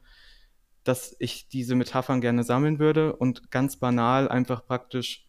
dass 0.84 1.16
ich 1.18 1.48
diese 1.48 1.74
Metaphern 1.74 2.20
gerne 2.20 2.44
sammeln 2.44 2.78
würde 2.78 3.16
und 3.16 3.50
ganz 3.50 3.78
banal 3.78 4.28
einfach 4.28 4.64
praktisch 4.66 5.26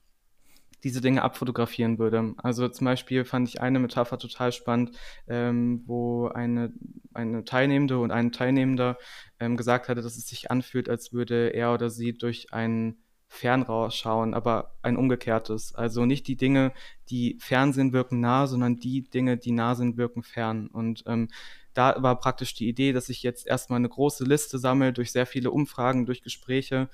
diese 0.86 1.02
Dinge 1.02 1.24
abfotografieren 1.24 1.98
würde. 1.98 2.36
Also 2.38 2.70
zum 2.70 2.86
Beispiel 2.86 3.26
fand 3.26 3.50
ich 3.50 3.60
eine 3.60 3.80
Metapher 3.80 4.20
total 4.20 4.52
spannend, 4.52 4.92
ähm, 5.28 5.82
wo 5.88 6.28
eine, 6.28 6.72
eine 7.12 7.44
Teilnehmende 7.44 7.98
und 7.98 8.12
ein 8.12 8.32
Teilnehmender 8.32 9.00
ähm, 9.40 9.58
gesagt 9.58 9.90
hatte, 9.90 10.04
dass 10.04 10.16
es 10.16 10.28
sich 10.28 10.52
anfühlt, 10.52 10.88
als 10.88 11.12
würde 11.12 11.50
er 11.56 11.74
oder 11.74 11.90
sie 11.90 12.14
durch 12.14 12.54
ein 12.54 12.98
Fernrohr 13.28 13.90
schauen, 13.90 14.36
aber 14.36 14.76
ein 14.84 14.96
umgekehrtes. 14.96 15.74
Also 15.74 16.06
nicht 16.06 16.28
die 16.28 16.38
Dinge, 16.38 16.72
die 17.10 17.40
fern 17.42 17.74
sind, 17.74 17.92
wirken 17.92 18.20
nah, 18.20 18.46
sondern 18.46 18.78
die 18.80 19.10
Dinge, 19.10 19.38
die 19.38 19.52
nah 19.54 19.74
sind, 19.74 19.98
wirken 19.98 20.22
fern. 20.22 20.68
Und 20.68 21.04
ähm, 21.08 21.30
da 21.74 21.96
war 21.98 22.20
praktisch 22.20 22.54
die 22.54 22.70
Idee, 22.70 22.94
dass 22.94 23.10
ich 23.10 23.24
jetzt 23.24 23.48
erstmal 23.48 23.78
eine 23.78 23.90
große 23.90 24.24
Liste 24.24 24.60
sammle 24.60 24.94
durch 24.94 25.12
sehr 25.12 25.26
viele 25.26 25.50
Umfragen, 25.50 26.06
durch 26.06 26.22
Gespräche 26.22 26.90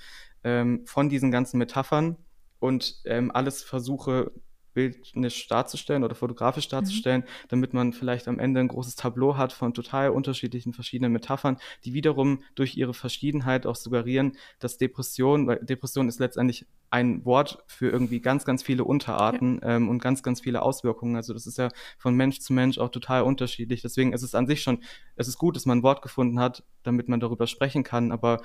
ähm, 0.45 0.85
von 0.85 1.09
diesen 1.09 1.29
ganzen 1.29 1.57
Metaphern 1.57 2.15
und 2.61 3.01
ähm, 3.05 3.31
alles 3.31 3.63
versuche 3.63 4.31
bildnisch 4.73 5.47
darzustellen 5.47 6.03
oder 6.03 6.15
fotografisch 6.15 6.67
mhm. 6.67 6.71
darzustellen, 6.71 7.21
mhm. 7.21 7.47
damit 7.49 7.73
man 7.73 7.93
vielleicht 7.93 8.27
am 8.27 8.39
Ende 8.39 8.59
ein 8.59 8.67
großes 8.67 8.95
Tableau 8.95 9.35
hat 9.35 9.51
von 9.51 9.73
total 9.73 10.11
unterschiedlichen 10.11 10.73
verschiedenen 10.73 11.11
Metaphern, 11.11 11.57
die 11.83 11.93
wiederum 11.93 12.43
durch 12.55 12.77
ihre 12.77 12.93
Verschiedenheit 12.93 13.65
auch 13.65 13.75
suggerieren, 13.75 14.37
dass 14.59 14.77
Depression, 14.77 15.47
weil 15.47 15.57
Depression 15.57 16.07
ist 16.07 16.19
letztendlich 16.19 16.65
ein 16.89 17.23
Wort 17.25 17.63
für 17.67 17.89
irgendwie 17.89 18.19
ganz, 18.19 18.43
ganz 18.43 18.63
viele 18.63 18.83
Unterarten 18.83 19.59
ja. 19.61 19.75
ähm, 19.75 19.89
und 19.89 20.01
ganz, 20.01 20.23
ganz 20.23 20.41
viele 20.41 20.61
Auswirkungen. 20.61 21.15
Also 21.15 21.33
das 21.33 21.47
ist 21.47 21.57
ja 21.57 21.69
von 21.97 22.15
Mensch 22.15 22.39
zu 22.39 22.53
Mensch 22.53 22.77
auch 22.77 22.89
total 22.89 23.23
unterschiedlich. 23.23 23.81
Deswegen 23.81 24.13
ist 24.13 24.23
es 24.23 24.35
an 24.35 24.47
sich 24.47 24.61
schon, 24.61 24.83
es 25.15 25.27
ist 25.27 25.37
gut, 25.37 25.55
dass 25.55 25.65
man 25.65 25.79
ein 25.79 25.83
Wort 25.83 26.01
gefunden 26.01 26.39
hat, 26.39 26.63
damit 26.83 27.07
man 27.07 27.19
darüber 27.19 27.47
sprechen 27.47 27.83
kann, 27.83 28.11
aber 28.11 28.41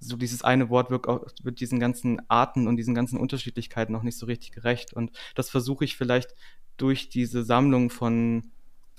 so 0.00 0.16
dieses 0.16 0.42
eine 0.42 0.70
Wort 0.70 0.90
wird, 0.90 1.06
auch, 1.06 1.24
wird 1.42 1.60
diesen 1.60 1.78
ganzen 1.78 2.20
Arten 2.28 2.66
und 2.66 2.76
diesen 2.76 2.94
ganzen 2.94 3.18
Unterschiedlichkeiten 3.18 3.92
noch 3.92 4.02
nicht 4.02 4.18
so 4.18 4.26
richtig 4.26 4.52
gerecht. 4.52 4.92
Und 4.94 5.12
das 5.34 5.50
versuche 5.50 5.84
ich 5.84 5.96
vielleicht 5.96 6.34
durch 6.76 7.10
diese 7.10 7.44
Sammlung 7.44 7.90
von, 7.90 8.50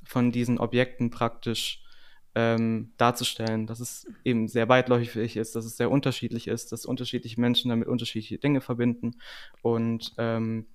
von 0.06 0.32
diesen 0.32 0.60
Objekten 0.60 1.10
praktisch 1.10 1.84
ähm, 2.36 2.94
darzustellen, 2.98 3.68
dass 3.68 3.80
es 3.80 4.08
eben 4.24 4.48
sehr 4.48 4.70
weitläufig 4.70 5.36
ist, 5.36 5.56
dass 5.56 5.66
es 5.66 5.76
sehr 5.76 5.92
unterschiedlich 5.92 6.48
ist, 6.48 6.72
dass 6.72 6.86
unterschiedliche 6.86 7.42
Menschen 7.42 7.70
damit 7.70 7.88
unterschiedliche 7.88 8.38
Dinge 8.38 8.62
verbinden. 8.62 9.16
Und 9.62 10.14
ähm, 10.18 10.68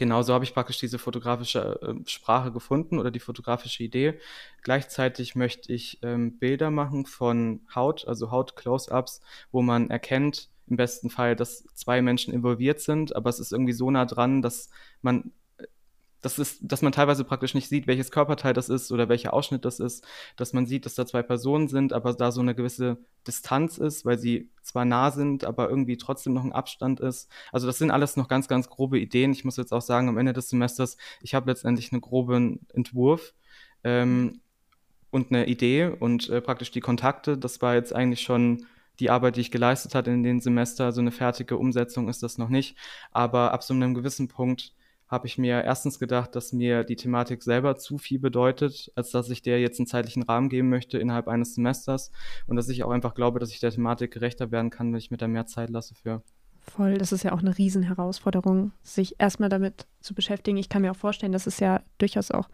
Genau 0.00 0.22
so 0.22 0.32
habe 0.32 0.44
ich 0.44 0.54
praktisch 0.54 0.78
diese 0.78 0.98
fotografische 0.98 1.78
äh, 1.82 2.08
Sprache 2.08 2.52
gefunden 2.52 2.98
oder 2.98 3.10
die 3.10 3.20
fotografische 3.20 3.82
Idee. 3.82 4.18
Gleichzeitig 4.62 5.34
möchte 5.34 5.70
ich 5.74 5.98
ähm, 6.00 6.38
Bilder 6.38 6.70
machen 6.70 7.04
von 7.04 7.60
Haut, 7.74 8.08
also 8.08 8.30
Haut-Close-ups, 8.30 9.20
wo 9.52 9.60
man 9.60 9.90
erkennt, 9.90 10.48
im 10.68 10.76
besten 10.78 11.10
Fall, 11.10 11.36
dass 11.36 11.64
zwei 11.74 12.00
Menschen 12.00 12.32
involviert 12.32 12.80
sind, 12.80 13.14
aber 13.14 13.28
es 13.28 13.40
ist 13.40 13.52
irgendwie 13.52 13.74
so 13.74 13.90
nah 13.90 14.06
dran, 14.06 14.40
dass 14.40 14.70
man 15.02 15.32
das 16.20 16.38
ist, 16.38 16.60
dass 16.62 16.82
man 16.82 16.92
teilweise 16.92 17.24
praktisch 17.24 17.54
nicht 17.54 17.68
sieht, 17.68 17.86
welches 17.86 18.10
Körperteil 18.10 18.52
das 18.52 18.68
ist 18.68 18.92
oder 18.92 19.08
welcher 19.08 19.32
Ausschnitt 19.32 19.64
das 19.64 19.80
ist, 19.80 20.06
dass 20.36 20.52
man 20.52 20.66
sieht, 20.66 20.84
dass 20.84 20.94
da 20.94 21.06
zwei 21.06 21.22
Personen 21.22 21.68
sind, 21.68 21.92
aber 21.92 22.12
da 22.14 22.30
so 22.30 22.40
eine 22.40 22.54
gewisse 22.54 22.98
Distanz 23.26 23.78
ist, 23.78 24.04
weil 24.04 24.18
sie 24.18 24.50
zwar 24.62 24.84
nah 24.84 25.10
sind, 25.10 25.44
aber 25.44 25.70
irgendwie 25.70 25.96
trotzdem 25.96 26.34
noch 26.34 26.44
ein 26.44 26.52
Abstand 26.52 27.00
ist. 27.00 27.30
Also 27.52 27.66
das 27.66 27.78
sind 27.78 27.90
alles 27.90 28.16
noch 28.16 28.28
ganz, 28.28 28.48
ganz 28.48 28.68
grobe 28.68 28.98
Ideen. 28.98 29.32
Ich 29.32 29.44
muss 29.44 29.56
jetzt 29.56 29.72
auch 29.72 29.82
sagen, 29.82 30.08
am 30.08 30.18
Ende 30.18 30.32
des 30.32 30.50
Semesters, 30.50 30.96
ich 31.22 31.34
habe 31.34 31.50
letztendlich 31.50 31.92
einen 31.92 32.00
groben 32.00 32.66
Entwurf 32.72 33.34
ähm, 33.84 34.40
und 35.10 35.30
eine 35.30 35.46
Idee 35.46 35.86
und 35.86 36.28
äh, 36.28 36.40
praktisch 36.40 36.70
die 36.70 36.80
Kontakte. 36.80 37.38
Das 37.38 37.62
war 37.62 37.74
jetzt 37.74 37.94
eigentlich 37.94 38.20
schon 38.20 38.66
die 39.00 39.10
Arbeit, 39.10 39.36
die 39.36 39.40
ich 39.40 39.50
geleistet 39.50 39.94
habe 39.94 40.10
in 40.10 40.22
den 40.22 40.40
Semester. 40.40 40.84
Also 40.84 41.00
eine 41.00 41.12
fertige 41.12 41.56
Umsetzung 41.56 42.08
ist 42.10 42.22
das 42.22 42.36
noch 42.36 42.50
nicht. 42.50 42.76
Aber 43.10 43.52
ab 43.52 43.62
so 43.62 43.72
einem 43.72 43.94
gewissen 43.94 44.28
Punkt 44.28 44.74
habe 45.10 45.26
ich 45.26 45.38
mir 45.38 45.64
erstens 45.64 45.98
gedacht, 45.98 46.36
dass 46.36 46.52
mir 46.52 46.84
die 46.84 46.94
Thematik 46.94 47.42
selber 47.42 47.76
zu 47.76 47.98
viel 47.98 48.20
bedeutet, 48.20 48.92
als 48.94 49.10
dass 49.10 49.28
ich 49.28 49.42
der 49.42 49.60
jetzt 49.60 49.80
einen 49.80 49.88
zeitlichen 49.88 50.22
Rahmen 50.22 50.48
geben 50.48 50.68
möchte 50.68 50.98
innerhalb 50.98 51.26
eines 51.26 51.56
Semesters 51.56 52.12
und 52.46 52.54
dass 52.54 52.68
ich 52.68 52.84
auch 52.84 52.90
einfach 52.90 53.14
glaube, 53.14 53.40
dass 53.40 53.50
ich 53.50 53.58
der 53.58 53.72
Thematik 53.72 54.12
gerechter 54.12 54.52
werden 54.52 54.70
kann, 54.70 54.92
wenn 54.92 54.98
ich 54.98 55.10
mir 55.10 55.16
da 55.16 55.26
mehr 55.26 55.46
Zeit 55.46 55.68
lasse 55.68 55.96
für. 55.96 56.22
Voll, 56.60 56.96
das 56.98 57.10
ist 57.10 57.24
ja 57.24 57.32
auch 57.32 57.40
eine 57.40 57.58
Riesenherausforderung, 57.58 58.70
sich 58.82 59.16
erstmal 59.18 59.48
damit 59.48 59.88
zu 60.00 60.14
beschäftigen. 60.14 60.58
Ich 60.58 60.68
kann 60.68 60.82
mir 60.82 60.92
auch 60.92 60.96
vorstellen, 60.96 61.32
dass 61.32 61.48
es 61.48 61.58
ja 61.58 61.82
durchaus 61.98 62.30
auch 62.30 62.48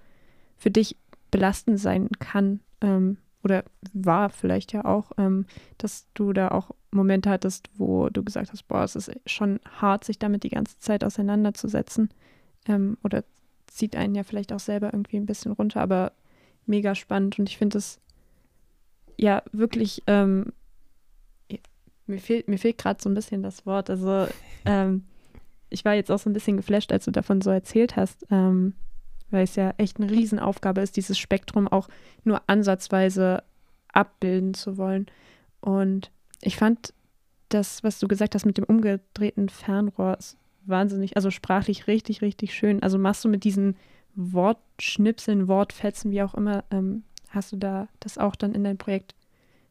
für 0.57 0.71
dich 0.71 0.97
belastend 1.31 1.79
sein 1.79 2.09
kann 2.19 2.61
ähm, 2.81 3.19
oder 3.45 3.65
war 3.93 4.31
vielleicht 4.31 4.73
ja 4.73 4.87
auch, 4.87 5.13
ähm, 5.19 5.45
dass 5.77 6.07
du 6.15 6.33
da 6.33 6.49
auch 6.49 6.71
Momente 6.91 7.29
hattest, 7.29 7.69
wo 7.77 8.09
du 8.09 8.25
gesagt 8.25 8.51
hast, 8.51 8.67
boah, 8.67 8.83
es 8.83 8.97
ist 8.97 9.13
schon 9.27 9.61
hart, 9.79 10.05
sich 10.05 10.19
damit 10.19 10.45
die 10.45 10.49
ganze 10.49 10.79
Zeit 10.79 11.05
auseinanderzusetzen 11.05 12.09
ähm, 12.69 12.99
oder 13.05 13.25
zieht 13.67 13.97
einen 13.97 14.15
ja 14.15 14.23
vielleicht 14.23 14.53
auch 14.53 14.61
selber 14.61 14.93
irgendwie 14.93 15.17
ein 15.17 15.27
bisschen 15.27 15.53
runter, 15.53 15.81
aber 15.81 16.13
mega 16.67 16.95
spannend 16.95 17.39
und 17.39 17.49
ich 17.49 17.59
finde 17.59 17.79
es 17.79 18.01
ja 19.17 19.43
wirklich, 19.53 20.03
ähm, 20.07 20.53
mir 22.07 22.19
fehlt, 22.19 22.49
mir 22.49 22.59
fehlt 22.59 22.79
gerade 22.79 23.03
so 23.03 23.09
ein 23.09 23.15
bisschen 23.15 23.43
das 23.43 23.67
Wort, 23.67 23.91
also 23.91 24.29
ähm, 24.65 25.05
ich 25.69 25.85
war 25.85 25.95
jetzt 25.95 26.11
auch 26.11 26.19
so 26.19 26.31
ein 26.31 26.33
bisschen 26.33 26.57
geflasht, 26.57 26.93
als 26.93 27.05
du 27.05 27.11
davon 27.11 27.41
so 27.41 27.51
erzählt 27.51 27.97
hast, 27.97 28.27
ähm, 28.31 28.75
weil 29.31 29.45
es 29.45 29.57
ja 29.57 29.75
echt 29.79 29.99
eine 29.99 30.11
Riesenaufgabe 30.11 30.81
ist, 30.81 30.97
dieses 30.97 31.19
Spektrum 31.19 31.67
auch 31.67 31.89
nur 32.25 32.43
ansatzweise 32.47 33.43
abbilden 33.93 34.55
zu 34.55 34.77
wollen. 34.77 35.07
Und 35.61 36.13
ich 36.41 36.57
fand 36.57 36.95
das, 37.49 37.83
was 37.83 37.99
du 37.99 38.07
gesagt 38.09 38.35
hast 38.35 38.47
mit 38.47 38.59
dem 38.59 38.65
umgedrehten 38.65 39.49
Fernrohr, 39.49 40.19
wahnsinnig, 40.69 41.17
also 41.17 41.31
sprachlich 41.31 41.87
richtig, 41.87 42.23
richtig 42.23 42.55
schön. 42.55 42.83
Also 42.83 42.99
machst 42.99 43.25
du 43.25 43.29
mit 43.29 43.45
diesen 43.45 43.77
Wortschnipseln, 44.15 45.49
Wortfetzen, 45.49 46.11
wie 46.11 46.23
auch 46.23 46.35
immer, 46.35 46.65
ähm, 46.71 47.05
hast 47.29 47.53
du 47.53 47.57
da 47.57 47.89
das 48.01 48.19
auch 48.19 48.37
dann 48.37 48.55
in 48.55 48.65
dein 48.65 48.79
Projekt 48.79 49.15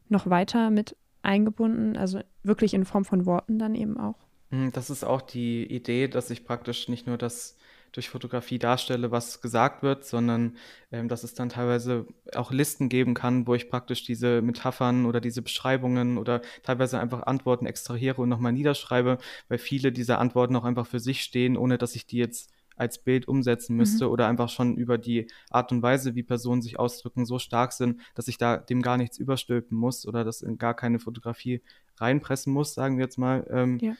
noch 0.08 0.28
weiter 0.28 0.70
mit 0.70 0.96
eingebunden? 1.22 1.96
Also 1.96 2.20
wirklich 2.42 2.74
in 2.74 2.84
Form 2.84 3.04
von 3.04 3.26
Worten 3.26 3.58
dann 3.58 3.74
eben 3.74 3.98
auch? 3.98 4.16
Hm, 4.50 4.72
das 4.72 4.90
ist 4.90 5.04
auch 5.04 5.22
die 5.22 5.64
Idee, 5.64 6.08
dass 6.08 6.30
ich 6.30 6.44
praktisch 6.44 6.88
nicht 6.88 7.06
nur 7.06 7.18
das 7.18 7.56
durch 7.92 8.08
Fotografie 8.08 8.58
darstelle, 8.58 9.10
was 9.10 9.40
gesagt 9.40 9.82
wird, 9.82 10.04
sondern 10.04 10.56
ähm, 10.92 11.08
dass 11.08 11.24
es 11.24 11.34
dann 11.34 11.48
teilweise 11.48 12.06
auch 12.34 12.52
Listen 12.52 12.88
geben 12.88 13.14
kann, 13.14 13.46
wo 13.46 13.54
ich 13.54 13.68
praktisch 13.68 14.04
diese 14.04 14.42
Metaphern 14.42 15.06
oder 15.06 15.20
diese 15.20 15.42
Beschreibungen 15.42 16.18
oder 16.18 16.42
teilweise 16.62 16.98
einfach 17.00 17.22
Antworten 17.22 17.66
extrahiere 17.66 18.20
und 18.20 18.28
nochmal 18.28 18.52
niederschreibe, 18.52 19.18
weil 19.48 19.58
viele 19.58 19.92
dieser 19.92 20.18
Antworten 20.18 20.56
auch 20.56 20.64
einfach 20.64 20.86
für 20.86 21.00
sich 21.00 21.22
stehen, 21.22 21.56
ohne 21.56 21.78
dass 21.78 21.94
ich 21.94 22.06
die 22.06 22.18
jetzt 22.18 22.52
als 22.76 22.98
Bild 22.98 23.26
umsetzen 23.26 23.72
mhm. 23.72 23.78
müsste 23.78 24.04
mhm. 24.06 24.10
oder 24.10 24.28
einfach 24.28 24.48
schon 24.48 24.76
über 24.76 24.98
die 24.98 25.26
Art 25.50 25.72
und 25.72 25.82
Weise, 25.82 26.14
wie 26.14 26.22
Personen 26.22 26.62
sich 26.62 26.78
ausdrücken, 26.78 27.26
so 27.26 27.38
stark 27.38 27.72
sind, 27.72 28.00
dass 28.14 28.28
ich 28.28 28.38
da 28.38 28.58
dem 28.58 28.82
gar 28.82 28.96
nichts 28.96 29.18
überstülpen 29.18 29.76
muss 29.76 30.06
oder 30.06 30.24
das 30.24 30.42
in 30.42 30.58
gar 30.58 30.74
keine 30.74 30.98
Fotografie 30.98 31.62
reinpressen 31.96 32.52
muss, 32.52 32.74
sagen 32.74 32.98
wir 32.98 33.04
jetzt 33.04 33.18
mal. 33.18 33.46
Ähm, 33.50 33.78
ja. 33.80 33.94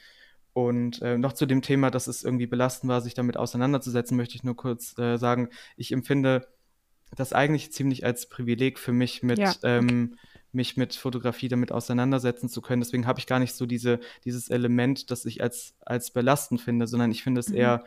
Und 0.57 1.03
äh, 1.03 1.19
noch 1.19 1.35
zu 1.35 1.45
dem 1.45 1.61
Thema, 1.61 1.91
dass 1.91 2.07
es 2.07 2.25
irgendwie 2.25 2.47
belastend 2.47 2.89
war, 2.89 3.03
sich 3.03 3.13
damit 3.13 3.37
auseinanderzusetzen, 3.37 4.17
möchte 4.17 4.37
ich 4.37 4.43
nur 4.43 4.57
kurz 4.57 4.97
äh, 4.99 5.19
sagen, 5.19 5.51
ich 5.77 5.93
empfinde 5.93 6.49
das 7.15 7.35
eigentlich 7.35 7.73
ziemlich 7.73 8.07
als 8.07 8.31
Privileg 8.31 8.79
für 8.79 8.93
mich, 8.93 9.23
mit, 9.23 9.37
ja, 9.37 9.53
ähm, 9.65 10.17
mich 10.53 10.79
mit 10.79 10.95
Fotografie 10.95 11.49
damit 11.49 11.73
auseinandersetzen 11.73 12.49
zu 12.49 12.63
können. 12.63 12.81
Deswegen 12.81 13.07
habe 13.07 13.19
ich 13.19 13.27
gar 13.27 13.39
nicht 13.39 13.55
so 13.55 13.67
diese, 13.67 14.01
dieses 14.25 14.49
Element, 14.49 15.11
das 15.11 15.27
ich 15.27 15.43
als, 15.43 15.75
als 15.85 16.11
belastend 16.11 16.63
finde, 16.63 16.87
sondern 16.87 17.11
ich 17.11 17.23
finde 17.23 17.41
es 17.41 17.51
mhm. 17.51 17.57
eher 17.57 17.85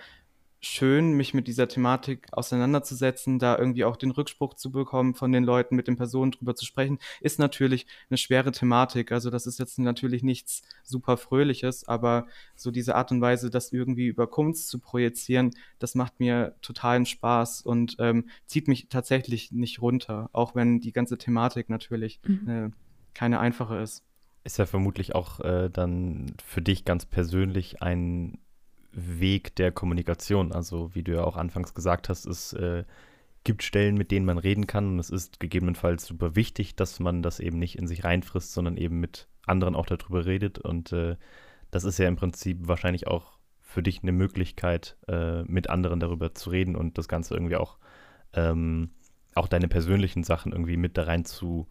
schön, 0.61 1.13
mich 1.13 1.33
mit 1.33 1.47
dieser 1.47 1.67
Thematik 1.67 2.27
auseinanderzusetzen, 2.31 3.39
da 3.39 3.57
irgendwie 3.57 3.85
auch 3.85 3.95
den 3.95 4.11
Rückspruch 4.11 4.55
zu 4.55 4.71
bekommen 4.71 5.13
von 5.13 5.31
den 5.31 5.43
Leuten, 5.43 5.75
mit 5.75 5.87
den 5.87 5.95
Personen 5.95 6.31
drüber 6.31 6.55
zu 6.55 6.65
sprechen, 6.65 6.99
ist 7.21 7.39
natürlich 7.39 7.87
eine 8.09 8.17
schwere 8.17 8.51
Thematik. 8.51 9.11
Also 9.11 9.29
das 9.29 9.47
ist 9.47 9.59
jetzt 9.59 9.79
natürlich 9.79 10.23
nichts 10.23 10.63
super 10.83 11.17
Fröhliches, 11.17 11.87
aber 11.87 12.27
so 12.55 12.71
diese 12.71 12.95
Art 12.95 13.11
und 13.11 13.21
Weise, 13.21 13.49
das 13.49 13.71
irgendwie 13.71 14.07
über 14.07 14.27
Kunst 14.27 14.69
zu 14.69 14.79
projizieren, 14.79 15.51
das 15.79 15.95
macht 15.95 16.19
mir 16.19 16.55
totalen 16.61 17.05
Spaß 17.05 17.61
und 17.61 17.95
ähm, 17.99 18.29
zieht 18.45 18.67
mich 18.67 18.89
tatsächlich 18.89 19.51
nicht 19.51 19.81
runter, 19.81 20.29
auch 20.33 20.55
wenn 20.55 20.81
die 20.81 20.91
ganze 20.91 21.17
Thematik 21.17 21.69
natürlich 21.69 22.19
mhm. 22.25 22.49
äh, 22.49 22.69
keine 23.13 23.39
einfache 23.39 23.77
ist. 23.77 24.03
Ist 24.43 24.57
ja 24.57 24.65
vermutlich 24.65 25.15
auch 25.15 25.39
äh, 25.41 25.69
dann 25.69 26.33
für 26.43 26.61
dich 26.61 26.85
ganz 26.85 27.05
persönlich 27.05 27.81
ein 27.81 28.39
Weg 28.91 29.55
der 29.55 29.71
Kommunikation. 29.71 30.51
Also 30.51 30.93
wie 30.93 31.03
du 31.03 31.13
ja 31.13 31.23
auch 31.23 31.37
anfangs 31.37 31.73
gesagt 31.73 32.09
hast, 32.09 32.25
es 32.25 32.53
äh, 32.53 32.83
gibt 33.43 33.63
Stellen, 33.63 33.95
mit 33.95 34.11
denen 34.11 34.25
man 34.25 34.37
reden 34.37 34.67
kann 34.67 34.87
und 34.87 34.99
es 34.99 35.09
ist 35.09 35.39
gegebenenfalls 35.39 36.05
super 36.05 36.35
wichtig, 36.35 36.75
dass 36.75 36.99
man 36.99 37.21
das 37.21 37.39
eben 37.39 37.59
nicht 37.59 37.77
in 37.77 37.87
sich 37.87 38.03
reinfrisst, 38.03 38.53
sondern 38.53 38.77
eben 38.77 38.99
mit 38.99 39.27
anderen 39.45 39.75
auch 39.75 39.85
darüber 39.85 40.25
redet. 40.25 40.59
Und 40.59 40.91
äh, 40.91 41.15
das 41.71 41.83
ist 41.83 41.99
ja 41.99 42.07
im 42.07 42.15
Prinzip 42.15 42.67
wahrscheinlich 42.67 43.07
auch 43.07 43.37
für 43.61 43.83
dich 43.83 44.01
eine 44.01 44.11
Möglichkeit, 44.11 44.97
äh, 45.07 45.43
mit 45.43 45.69
anderen 45.69 45.99
darüber 45.99 46.33
zu 46.33 46.49
reden 46.49 46.75
und 46.75 46.97
das 46.97 47.07
Ganze 47.07 47.35
irgendwie 47.35 47.55
auch, 47.55 47.77
ähm, 48.33 48.89
auch 49.35 49.47
deine 49.47 49.67
persönlichen 49.67 50.23
Sachen 50.23 50.51
irgendwie 50.51 50.77
mit 50.77 50.97
da 50.97 51.03
rein 51.03 51.23
zu, 51.23 51.67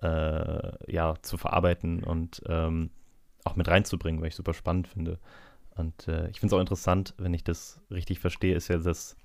äh, 0.00 0.92
ja, 0.92 1.14
zu 1.22 1.36
verarbeiten 1.36 2.04
und 2.04 2.42
ähm, 2.46 2.90
auch 3.44 3.56
mit 3.56 3.68
reinzubringen, 3.68 4.20
weil 4.20 4.28
ich 4.28 4.36
super 4.36 4.54
spannend 4.54 4.86
finde. 4.88 5.18
Und 5.80 6.08
äh, 6.08 6.28
ich 6.28 6.40
finde 6.40 6.54
es 6.54 6.56
auch 6.56 6.60
interessant, 6.60 7.14
wenn 7.18 7.34
ich 7.34 7.42
das 7.42 7.80
richtig 7.90 8.20
verstehe, 8.20 8.54
ist 8.54 8.68
ja 8.68 8.78
das, 8.78 9.16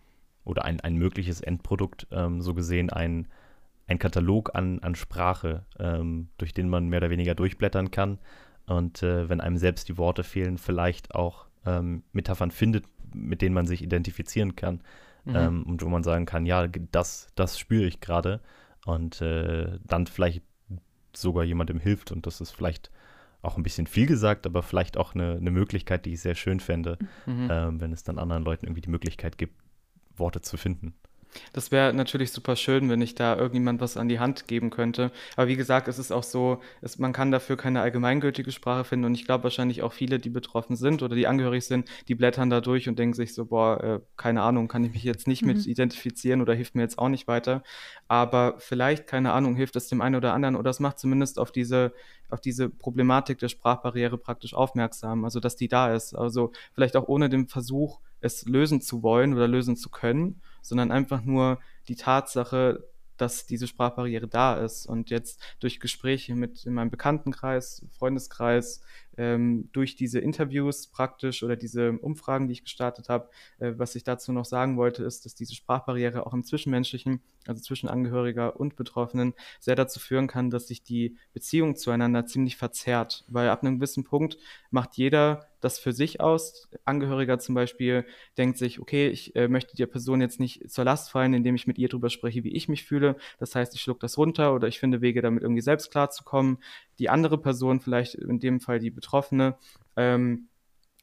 oder 0.43 0.65
ein, 0.65 0.79
ein 0.81 0.95
mögliches 0.95 1.41
Endprodukt, 1.41 2.07
ähm, 2.11 2.41
so 2.41 2.53
gesehen 2.53 2.89
ein, 2.89 3.27
ein 3.87 3.99
Katalog 3.99 4.55
an, 4.55 4.79
an 4.79 4.95
Sprache, 4.95 5.65
ähm, 5.77 6.29
durch 6.37 6.53
den 6.53 6.69
man 6.69 6.87
mehr 6.87 6.97
oder 6.97 7.09
weniger 7.09 7.35
durchblättern 7.35 7.91
kann. 7.91 8.19
und 8.65 9.03
äh, 9.03 9.29
wenn 9.29 9.41
einem 9.41 9.57
selbst 9.57 9.89
die 9.89 9.97
Worte 9.97 10.23
fehlen, 10.23 10.57
vielleicht 10.57 11.13
auch 11.13 11.45
ähm, 11.65 12.03
Metaphern 12.13 12.51
findet, 12.51 12.85
mit 13.13 13.41
denen 13.41 13.53
man 13.53 13.67
sich 13.67 13.81
identifizieren 13.83 14.55
kann 14.55 14.81
mhm. 15.25 15.35
ähm, 15.35 15.63
und 15.63 15.83
wo 15.83 15.89
man 15.89 16.03
sagen 16.03 16.25
kann, 16.25 16.45
ja, 16.45 16.67
das, 16.67 17.27
das 17.35 17.59
spüre 17.59 17.85
ich 17.85 17.99
gerade 17.99 18.39
und 18.85 19.21
äh, 19.21 19.77
dann 19.83 20.07
vielleicht 20.07 20.41
sogar 21.15 21.43
jemandem 21.43 21.79
hilft 21.79 22.11
und 22.11 22.25
das 22.25 22.41
ist 22.41 22.51
vielleicht 22.51 22.91
auch 23.45 23.57
ein 23.57 23.63
bisschen 23.63 23.87
viel 23.87 24.05
gesagt, 24.05 24.45
aber 24.45 24.63
vielleicht 24.63 24.97
auch 24.97 25.15
eine, 25.15 25.33
eine 25.33 25.51
Möglichkeit, 25.51 26.05
die 26.05 26.13
ich 26.13 26.21
sehr 26.21 26.35
schön 26.35 26.59
fände, 26.59 26.97
mhm. 27.25 27.47
ähm, 27.51 27.81
wenn 27.81 27.93
es 27.93 28.03
dann 28.03 28.19
anderen 28.19 28.43
Leuten 28.43 28.65
irgendwie 28.65 28.81
die 28.81 28.89
Möglichkeit 28.89 29.37
gibt, 29.37 29.53
Worte 30.17 30.41
zu 30.41 30.57
finden. 30.57 30.93
Das 31.53 31.71
wäre 31.71 31.93
natürlich 31.93 32.31
super 32.31 32.55
schön, 32.55 32.89
wenn 32.89 33.01
ich 33.01 33.15
da 33.15 33.35
irgendjemand 33.35 33.81
was 33.81 33.97
an 33.97 34.07
die 34.07 34.19
Hand 34.19 34.47
geben 34.47 34.69
könnte. 34.69 35.11
Aber 35.35 35.47
wie 35.47 35.55
gesagt, 35.55 35.87
es 35.87 35.99
ist 35.99 36.11
auch 36.11 36.23
so, 36.23 36.61
es, 36.81 36.97
man 36.97 37.13
kann 37.13 37.31
dafür 37.31 37.57
keine 37.57 37.81
allgemeingültige 37.81 38.51
Sprache 38.51 38.83
finden. 38.83 39.05
Und 39.05 39.15
ich 39.15 39.25
glaube 39.25 39.43
wahrscheinlich 39.43 39.83
auch 39.83 39.93
viele, 39.93 40.19
die 40.19 40.29
betroffen 40.29 40.75
sind 40.75 41.03
oder 41.03 41.15
die 41.15 41.27
angehörig 41.27 41.65
sind, 41.65 41.89
die 42.07 42.15
blättern 42.15 42.49
da 42.49 42.61
durch 42.61 42.87
und 42.87 42.97
denken 42.99 43.13
sich 43.13 43.33
so, 43.33 43.45
boah, 43.45 43.83
äh, 43.83 43.99
keine 44.17 44.41
Ahnung, 44.41 44.67
kann 44.67 44.83
ich 44.83 44.93
mich 44.93 45.03
jetzt 45.03 45.27
nicht 45.27 45.41
mhm. 45.41 45.49
mit 45.49 45.67
identifizieren 45.67 46.41
oder 46.41 46.53
hilft 46.53 46.75
mir 46.75 46.81
jetzt 46.81 46.99
auch 46.99 47.09
nicht 47.09 47.27
weiter. 47.27 47.63
Aber 48.07 48.55
vielleicht, 48.59 49.07
keine 49.07 49.33
Ahnung, 49.33 49.55
hilft 49.55 49.75
es 49.75 49.87
dem 49.87 50.01
einen 50.01 50.15
oder 50.15 50.33
anderen 50.33 50.55
oder 50.55 50.69
es 50.69 50.79
macht 50.79 50.99
zumindest 50.99 51.39
auf 51.39 51.51
diese, 51.51 51.93
auf 52.29 52.41
diese 52.41 52.69
Problematik 52.69 53.39
der 53.39 53.49
Sprachbarriere 53.49 54.17
praktisch 54.17 54.53
aufmerksam, 54.53 55.25
also 55.25 55.39
dass 55.39 55.55
die 55.55 55.67
da 55.67 55.93
ist. 55.93 56.13
Also 56.13 56.51
vielleicht 56.73 56.95
auch 56.95 57.07
ohne 57.07 57.29
den 57.29 57.47
Versuch, 57.47 57.99
es 58.21 58.45
lösen 58.45 58.81
zu 58.81 59.03
wollen 59.03 59.33
oder 59.33 59.47
lösen 59.47 59.75
zu 59.75 59.89
können, 59.89 60.41
sondern 60.61 60.91
einfach 60.91 61.21
nur 61.23 61.59
die 61.87 61.95
Tatsache, 61.95 62.87
dass 63.17 63.45
diese 63.45 63.67
Sprachbarriere 63.67 64.27
da 64.27 64.55
ist. 64.55 64.85
Und 64.85 65.09
jetzt 65.09 65.41
durch 65.59 65.79
Gespräche 65.79 66.35
mit 66.35 66.65
in 66.65 66.73
meinem 66.73 66.89
Bekanntenkreis, 66.89 67.85
Freundeskreis, 67.91 68.81
ähm, 69.17 69.69
durch 69.71 69.95
diese 69.95 70.19
Interviews 70.19 70.87
praktisch 70.87 71.43
oder 71.43 71.55
diese 71.55 71.93
Umfragen, 71.99 72.47
die 72.47 72.53
ich 72.53 72.63
gestartet 72.63 73.09
habe, 73.09 73.29
äh, 73.59 73.73
was 73.77 73.95
ich 73.95 74.03
dazu 74.03 74.31
noch 74.31 74.45
sagen 74.45 74.77
wollte, 74.77 75.03
ist, 75.03 75.25
dass 75.25 75.35
diese 75.35 75.55
Sprachbarriere 75.55 76.25
auch 76.25 76.33
im 76.33 76.43
Zwischenmenschlichen, 76.43 77.21
also 77.47 77.61
zwischen 77.61 77.89
Angehöriger 77.89 78.59
und 78.59 78.75
Betroffenen, 78.75 79.33
sehr 79.59 79.75
dazu 79.75 79.99
führen 79.99 80.27
kann, 80.27 80.49
dass 80.49 80.67
sich 80.67 80.83
die 80.83 81.17
Beziehung 81.33 81.75
zueinander 81.75 82.25
ziemlich 82.25 82.57
verzerrt. 82.57 83.23
Weil 83.27 83.49
ab 83.49 83.63
einem 83.63 83.75
gewissen 83.75 84.03
Punkt 84.03 84.37
macht 84.71 84.97
jeder 84.97 85.47
das 85.65 85.79
für 85.79 85.93
sich 85.93 86.21
aus. 86.21 86.69
Angehöriger 86.85 87.39
zum 87.39 87.55
Beispiel 87.55 88.05
denkt 88.37 88.57
sich, 88.57 88.79
okay, 88.79 89.09
ich 89.09 89.35
äh, 89.35 89.47
möchte 89.47 89.75
der 89.75 89.87
Person 89.87 90.21
jetzt 90.21 90.39
nicht 90.39 90.69
zur 90.69 90.85
Last 90.85 91.09
fallen, 91.09 91.33
indem 91.33 91.55
ich 91.55 91.65
mit 91.65 91.79
ihr 91.79 91.89
drüber 91.89 92.09
spreche, 92.09 92.43
wie 92.43 92.55
ich 92.55 92.69
mich 92.69 92.85
fühle. 92.85 93.15
Das 93.39 93.55
heißt, 93.55 93.73
ich 93.75 93.81
schluck 93.81 93.99
das 93.99 94.17
runter 94.17 94.53
oder 94.53 94.67
ich 94.67 94.79
finde 94.79 95.01
Wege, 95.01 95.21
damit 95.21 95.41
irgendwie 95.41 95.61
selbst 95.61 95.91
klarzukommen. 95.91 96.59
Die 96.99 97.09
andere 97.09 97.37
Person, 97.37 97.79
vielleicht 97.79 98.15
in 98.15 98.39
dem 98.39 98.59
Fall 98.59 98.79
die 98.79 98.91
Betroffene, 98.91 99.57
ähm, 99.95 100.47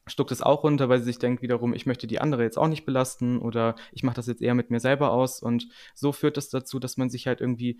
stuckt 0.05 0.31
es 0.31 0.41
auch 0.41 0.63
runter, 0.63 0.89
weil 0.89 0.99
sie 0.99 1.05
sich 1.05 1.19
denkt 1.19 1.41
wiederum, 1.41 1.73
ich 1.73 1.85
möchte 1.85 2.07
die 2.07 2.19
andere 2.19 2.43
jetzt 2.43 2.57
auch 2.57 2.67
nicht 2.67 2.85
belasten 2.85 3.39
oder 3.39 3.75
ich 3.93 4.03
mache 4.03 4.17
das 4.17 4.27
jetzt 4.27 4.41
eher 4.41 4.53
mit 4.53 4.69
mir 4.69 4.79
selber 4.79 5.11
aus. 5.11 5.41
Und 5.41 5.69
so 5.93 6.11
führt 6.11 6.37
es 6.37 6.49
dazu, 6.49 6.79
dass 6.79 6.97
man 6.97 7.09
sich 7.09 7.27
halt 7.27 7.39
irgendwie 7.39 7.79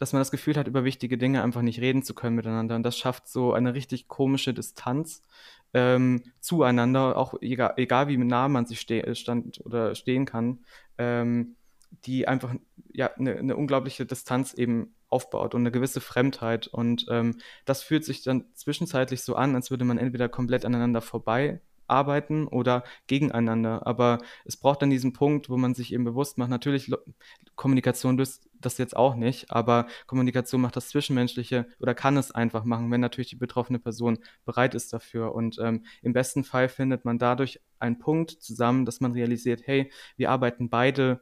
dass 0.00 0.14
man 0.14 0.20
das 0.20 0.30
Gefühl 0.30 0.56
hat, 0.56 0.66
über 0.66 0.82
wichtige 0.82 1.18
Dinge 1.18 1.42
einfach 1.42 1.60
nicht 1.60 1.78
reden 1.78 2.02
zu 2.02 2.14
können 2.14 2.34
miteinander. 2.34 2.74
Und 2.74 2.84
das 2.84 2.96
schafft 2.96 3.28
so 3.28 3.52
eine 3.52 3.74
richtig 3.74 4.08
komische 4.08 4.54
Distanz 4.54 5.22
ähm, 5.74 6.22
zueinander, 6.40 7.18
auch 7.18 7.34
egal, 7.42 7.74
egal 7.76 8.08
wie 8.08 8.16
nah 8.16 8.48
man 8.48 8.64
sich 8.64 8.80
ste 8.80 9.14
stand 9.14 9.60
oder 9.64 9.94
stehen 9.94 10.24
kann, 10.24 10.64
ähm, 10.96 11.56
die 11.90 12.28
einfach 12.28 12.54
ja 12.92 13.10
eine, 13.14 13.36
eine 13.36 13.56
unglaubliche 13.56 14.06
Distanz 14.06 14.54
eben 14.54 14.94
aufbaut 15.08 15.54
und 15.54 15.62
eine 15.62 15.72
gewisse 15.72 16.00
Fremdheit. 16.00 16.66
Und 16.66 17.06
ähm, 17.10 17.38
das 17.64 17.82
fühlt 17.82 18.04
sich 18.04 18.22
dann 18.22 18.44
zwischenzeitlich 18.54 19.22
so 19.22 19.34
an, 19.34 19.54
als 19.54 19.70
würde 19.70 19.84
man 19.84 19.98
entweder 19.98 20.28
komplett 20.28 20.64
aneinander 20.64 21.00
vorbei 21.00 21.60
arbeiten 21.90 22.46
oder 22.46 22.84
gegeneinander. 23.08 23.86
Aber 23.86 24.18
es 24.44 24.56
braucht 24.56 24.80
dann 24.80 24.90
diesen 24.90 25.12
Punkt, 25.12 25.50
wo 25.50 25.56
man 25.56 25.74
sich 25.74 25.92
eben 25.92 26.04
bewusst 26.04 26.38
macht, 26.38 26.48
natürlich, 26.48 26.90
Kommunikation 27.56 28.16
löst 28.16 28.48
das 28.60 28.78
jetzt 28.78 28.96
auch 28.96 29.16
nicht, 29.16 29.50
aber 29.50 29.86
Kommunikation 30.06 30.60
macht 30.60 30.76
das 30.76 30.88
Zwischenmenschliche 30.88 31.66
oder 31.78 31.94
kann 31.94 32.16
es 32.16 32.30
einfach 32.30 32.64
machen, 32.64 32.90
wenn 32.90 33.00
natürlich 33.00 33.30
die 33.30 33.36
betroffene 33.36 33.78
Person 33.78 34.18
bereit 34.44 34.74
ist 34.74 34.92
dafür. 34.92 35.34
Und 35.34 35.58
ähm, 35.60 35.84
im 36.02 36.12
besten 36.12 36.44
Fall 36.44 36.68
findet 36.68 37.04
man 37.04 37.18
dadurch 37.18 37.60
einen 37.78 37.98
Punkt 37.98 38.30
zusammen, 38.30 38.84
dass 38.84 39.00
man 39.00 39.12
realisiert, 39.12 39.62
hey, 39.66 39.90
wir 40.16 40.30
arbeiten 40.30 40.70
beide 40.70 41.20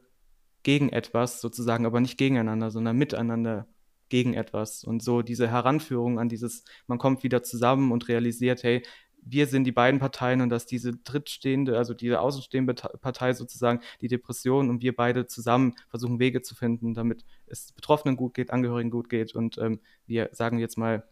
gegen 0.62 0.88
etwas 0.90 1.40
sozusagen, 1.40 1.86
aber 1.86 2.00
nicht 2.00 2.18
gegeneinander, 2.18 2.70
sondern 2.70 2.96
miteinander 2.96 3.66
gegen 4.08 4.34
etwas. 4.34 4.84
Und 4.84 5.02
so 5.02 5.22
diese 5.22 5.48
Heranführung 5.48 6.18
an 6.18 6.28
dieses, 6.28 6.64
man 6.86 6.98
kommt 6.98 7.22
wieder 7.22 7.42
zusammen 7.42 7.92
und 7.92 8.08
realisiert, 8.08 8.62
hey, 8.62 8.82
wir 9.30 9.46
sind 9.46 9.64
die 9.64 9.72
beiden 9.72 10.00
Parteien 10.00 10.40
und 10.40 10.48
dass 10.48 10.66
diese 10.66 10.92
drittstehende, 10.92 11.76
also 11.76 11.92
diese 11.92 12.20
außenstehende 12.20 12.74
Partei 12.74 13.34
sozusagen 13.34 13.80
die 14.00 14.08
Depression 14.08 14.70
und 14.70 14.82
wir 14.82 14.94
beide 14.96 15.26
zusammen 15.26 15.74
versuchen 15.88 16.18
Wege 16.18 16.40
zu 16.40 16.54
finden, 16.54 16.94
damit 16.94 17.24
es 17.46 17.72
Betroffenen 17.72 18.16
gut 18.16 18.34
geht, 18.34 18.50
Angehörigen 18.50 18.90
gut 18.90 19.08
geht 19.08 19.34
und 19.34 19.58
ähm, 19.58 19.80
wir 20.06 20.30
sagen 20.32 20.58
jetzt 20.58 20.78
mal, 20.78 21.06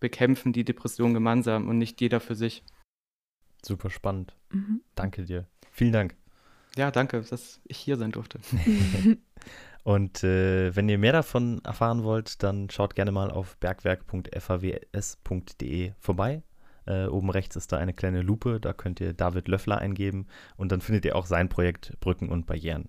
bekämpfen 0.00 0.52
die 0.52 0.64
Depression 0.64 1.14
gemeinsam 1.14 1.68
und 1.68 1.78
nicht 1.78 2.00
jeder 2.00 2.20
für 2.20 2.34
sich. 2.34 2.62
Super 3.64 3.90
spannend. 3.90 4.36
Mhm. 4.50 4.82
Danke 4.94 5.24
dir. 5.24 5.46
Vielen 5.72 5.92
Dank. 5.92 6.16
Ja, 6.76 6.90
danke, 6.90 7.22
dass 7.22 7.60
ich 7.64 7.78
hier 7.78 7.96
sein 7.96 8.12
durfte. 8.12 8.38
Und 9.84 10.22
äh, 10.24 10.74
wenn 10.74 10.88
ihr 10.88 10.98
mehr 10.98 11.12
davon 11.12 11.60
erfahren 11.64 12.02
wollt, 12.02 12.42
dann 12.42 12.68
schaut 12.70 12.96
gerne 12.96 13.12
mal 13.12 13.30
auf 13.30 13.56
bergwerk.faws.de 13.58 15.92
vorbei. 16.00 16.42
Äh, 16.86 17.06
oben 17.06 17.30
rechts 17.30 17.54
ist 17.56 17.72
da 17.72 17.78
eine 17.78 17.94
kleine 17.94 18.22
Lupe, 18.22 18.60
da 18.60 18.72
könnt 18.72 19.00
ihr 19.00 19.12
David 19.12 19.48
Löffler 19.48 19.78
eingeben 19.78 20.28
und 20.56 20.70
dann 20.72 20.80
findet 20.80 21.04
ihr 21.04 21.16
auch 21.16 21.26
sein 21.26 21.48
Projekt 21.48 21.98
Brücken 22.00 22.30
und 22.30 22.46
Barrieren. 22.46 22.88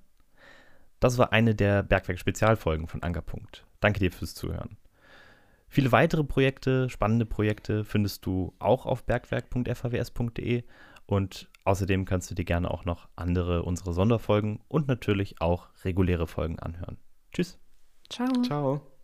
Das 0.99 1.19
war 1.19 1.31
eine 1.31 1.53
der 1.53 1.83
Bergwerk-Spezialfolgen 1.83 2.87
von 2.87 3.03
Ankerpunkt. 3.03 3.65
Danke 3.79 3.99
dir 3.99 4.11
fürs 4.11 4.33
Zuhören. 4.33 4.77
Viele 5.69 5.91
weitere 5.91 6.23
Projekte, 6.23 6.89
spannende 6.89 7.25
Projekte 7.25 7.83
findest 7.83 8.25
du 8.25 8.53
auch 8.57 8.85
auf 8.85 9.03
bergwerk.faws.de 9.03 10.63
und 11.07 11.49
außerdem 11.63 12.05
kannst 12.05 12.29
du 12.29 12.35
dir 12.35 12.45
gerne 12.45 12.69
auch 12.69 12.85
noch 12.85 13.09
andere 13.15 13.63
unserer 13.63 13.93
Sonderfolgen 13.93 14.59
und 14.67 14.87
natürlich 14.87 15.41
auch 15.41 15.69
reguläre 15.83 16.27
Folgen 16.27 16.59
anhören. 16.59 16.97
Tschüss. 17.31 17.59
Ciao. 18.09 18.41
Ciao. 18.43 18.96